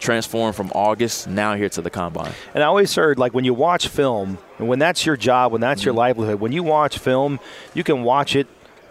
transform 0.00 0.52
from 0.52 0.70
August 0.74 1.28
now 1.28 1.54
here 1.54 1.70
to 1.70 1.80
the 1.80 1.90
combine. 1.90 2.32
And 2.52 2.62
I 2.62 2.66
always 2.66 2.94
heard 2.94 3.18
like 3.18 3.32
when 3.32 3.46
you 3.46 3.54
watch 3.54 3.88
film, 3.88 4.36
and 4.60 4.68
when 4.68 4.78
that's 4.78 5.06
your 5.06 5.16
job, 5.16 5.52
when 5.52 5.62
that's 5.62 5.80
mm-hmm. 5.80 5.86
your 5.86 5.94
livelihood, 5.94 6.38
when 6.38 6.52
you 6.52 6.62
watch 6.62 6.98
film, 6.98 7.40
you 7.72 7.82
can 7.82 8.02
watch 8.02 8.36
it 8.36 8.46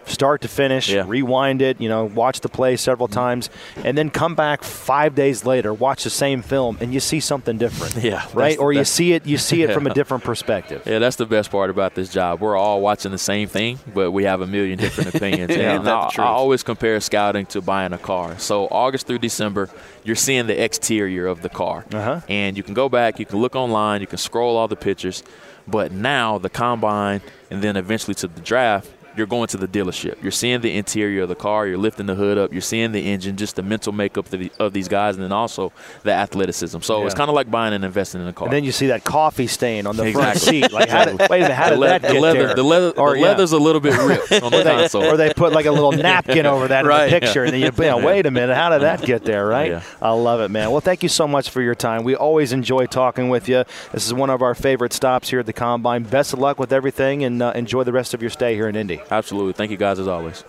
start 0.06 0.42
to 0.42 0.48
finish, 0.48 0.90
yeah. 0.90 1.04
rewind 1.06 1.62
it, 1.62 1.80
you 1.80 1.88
know, 1.88 2.04
watch 2.04 2.40
the 2.40 2.48
play 2.48 2.76
several 2.76 3.08
mm-hmm. 3.08 3.14
times, 3.14 3.50
and 3.84 3.96
then 3.96 4.10
come 4.10 4.34
back 4.34 4.62
five 4.62 5.14
days 5.14 5.44
later, 5.44 5.72
watch 5.72 6.04
the 6.04 6.10
same 6.10 6.42
film, 6.42 6.78
and 6.80 6.92
you 6.92 7.00
see 7.00 7.20
something 7.20 7.58
different. 7.58 7.96
Yeah, 8.02 8.26
right. 8.34 8.58
Or 8.58 8.72
you 8.72 8.84
see 8.84 9.12
it, 9.12 9.26
you 9.26 9.38
see 9.38 9.62
it 9.62 9.68
yeah. 9.68 9.74
from 9.74 9.86
a 9.86 9.94
different 10.00 10.24
perspective. 10.24 10.82
Yeah, 10.86 10.98
that's 10.98 11.16
the 11.16 11.26
best 11.26 11.50
part 11.50 11.70
about 11.70 11.94
this 11.94 12.08
job. 12.08 12.40
We're 12.40 12.56
all 12.56 12.80
watching 12.80 13.12
the 13.12 13.18
same 13.18 13.48
thing, 13.48 13.78
but 13.94 14.10
we 14.10 14.24
have 14.24 14.40
a 14.40 14.46
million 14.46 14.78
different 14.78 15.14
opinions. 15.14 15.54
yeah, 15.54 15.76
and 15.76 15.88
I, 15.88 16.10
I 16.18 16.24
always 16.24 16.62
compare 16.62 16.98
scouting 17.00 17.46
to 17.46 17.60
buying 17.60 17.92
a 17.92 17.98
car. 17.98 18.38
So 18.38 18.66
August 18.68 19.06
through 19.06 19.18
December, 19.18 19.68
you're 20.04 20.16
seeing 20.16 20.46
the 20.46 20.62
exterior 20.62 21.26
of 21.26 21.42
the 21.42 21.48
car, 21.48 21.84
uh-huh. 21.92 22.20
and 22.28 22.56
you 22.56 22.62
can 22.62 22.74
go 22.74 22.88
back, 22.88 23.18
you 23.18 23.26
can 23.26 23.38
look 23.38 23.54
online, 23.54 24.00
you 24.00 24.06
can 24.06 24.18
scroll 24.18 24.56
all 24.56 24.68
the 24.68 24.76
pictures. 24.76 25.22
But 25.68 25.92
now 25.92 26.38
the 26.38 26.50
combine, 26.50 27.20
and 27.50 27.62
then 27.62 27.76
eventually 27.76 28.14
to 28.16 28.26
the 28.26 28.40
draft, 28.40 28.90
you're 29.16 29.26
going 29.26 29.48
to 29.48 29.56
the 29.56 29.68
dealership. 29.68 30.22
You're 30.22 30.32
seeing 30.32 30.60
the 30.60 30.76
interior 30.76 31.22
of 31.22 31.28
the 31.28 31.34
car. 31.34 31.66
You're 31.66 31.78
lifting 31.78 32.06
the 32.06 32.14
hood 32.14 32.38
up. 32.38 32.52
You're 32.52 32.60
seeing 32.60 32.92
the 32.92 33.00
engine, 33.00 33.36
just 33.36 33.56
the 33.56 33.62
mental 33.62 33.92
makeup 33.92 34.32
of, 34.32 34.38
the, 34.38 34.50
of 34.58 34.72
these 34.72 34.88
guys, 34.88 35.16
and 35.16 35.24
then 35.24 35.32
also 35.32 35.72
the 36.02 36.12
athleticism. 36.12 36.80
So 36.80 37.00
yeah. 37.00 37.06
it's 37.06 37.14
kind 37.14 37.28
of 37.28 37.34
like 37.34 37.50
buying 37.50 37.74
and 37.74 37.84
investing 37.84 38.20
in 38.20 38.28
a 38.28 38.32
car. 38.32 38.46
And 38.46 38.54
then 38.54 38.64
you 38.64 38.72
see 38.72 38.88
that 38.88 39.04
coffee 39.04 39.46
stain 39.46 39.86
on 39.86 39.96
the 39.96 40.04
exactly. 40.04 40.22
front 40.22 40.38
seat. 40.38 40.72
Like, 40.72 40.88
how 40.88 41.04
did, 41.04 41.18
wait 41.28 41.40
a 41.40 41.42
minute, 41.42 41.54
how 41.54 41.70
did 41.70 41.78
the 41.78 41.86
that 41.86 42.02
the 42.02 42.12
get 42.12 42.20
leather, 42.20 42.46
there? 42.46 42.54
The 42.54 42.62
leather, 42.62 42.90
or, 42.90 43.14
the 43.14 43.20
leather's 43.20 43.52
a 43.52 43.58
little 43.58 43.80
bit 43.80 43.98
ripped 43.98 44.32
on 44.42 44.52
the 44.52 44.62
console. 44.62 45.04
or 45.04 45.16
they 45.16 45.32
put 45.34 45.52
like 45.52 45.66
a 45.66 45.72
little 45.72 45.92
napkin 46.00 46.46
over 46.46 46.68
that 46.68 46.84
right, 46.84 47.04
in 47.04 47.10
the 47.10 47.20
picture, 47.20 47.40
yeah. 47.40 47.46
and 47.46 47.54
then 47.54 47.60
you, 47.60 47.84
you 47.84 47.90
know, 47.90 48.06
wait 48.06 48.26
a 48.26 48.30
minute, 48.30 48.54
how 48.54 48.70
did 48.70 48.82
that 48.82 49.02
get 49.02 49.24
there? 49.24 49.46
Right? 49.46 49.70
Yeah. 49.70 49.82
I 50.00 50.12
love 50.12 50.40
it, 50.40 50.50
man. 50.50 50.70
Well, 50.70 50.80
thank 50.80 51.02
you 51.02 51.08
so 51.08 51.26
much 51.26 51.50
for 51.50 51.60
your 51.62 51.74
time. 51.74 52.04
We 52.04 52.14
always 52.14 52.52
enjoy 52.52 52.86
talking 52.86 53.28
with 53.28 53.48
you. 53.48 53.64
This 53.92 54.06
is 54.06 54.14
one 54.14 54.30
of 54.30 54.42
our 54.42 54.54
favorite 54.54 54.92
stops 54.92 55.30
here 55.30 55.40
at 55.40 55.46
the 55.46 55.52
Combine. 55.52 56.04
Best 56.04 56.32
of 56.32 56.38
luck 56.38 56.58
with 56.58 56.72
everything, 56.72 57.24
and 57.24 57.42
uh, 57.42 57.52
enjoy 57.54 57.84
the 57.84 57.92
rest 57.92 58.14
of 58.14 58.22
your 58.22 58.30
stay 58.30 58.54
here 58.54 58.68
in 58.68 58.76
Indy. 58.76 58.99
Absolutely. 59.08 59.52
Thank 59.52 59.70
you 59.70 59.76
guys 59.76 59.98
as 59.98 60.08
always. 60.08 60.44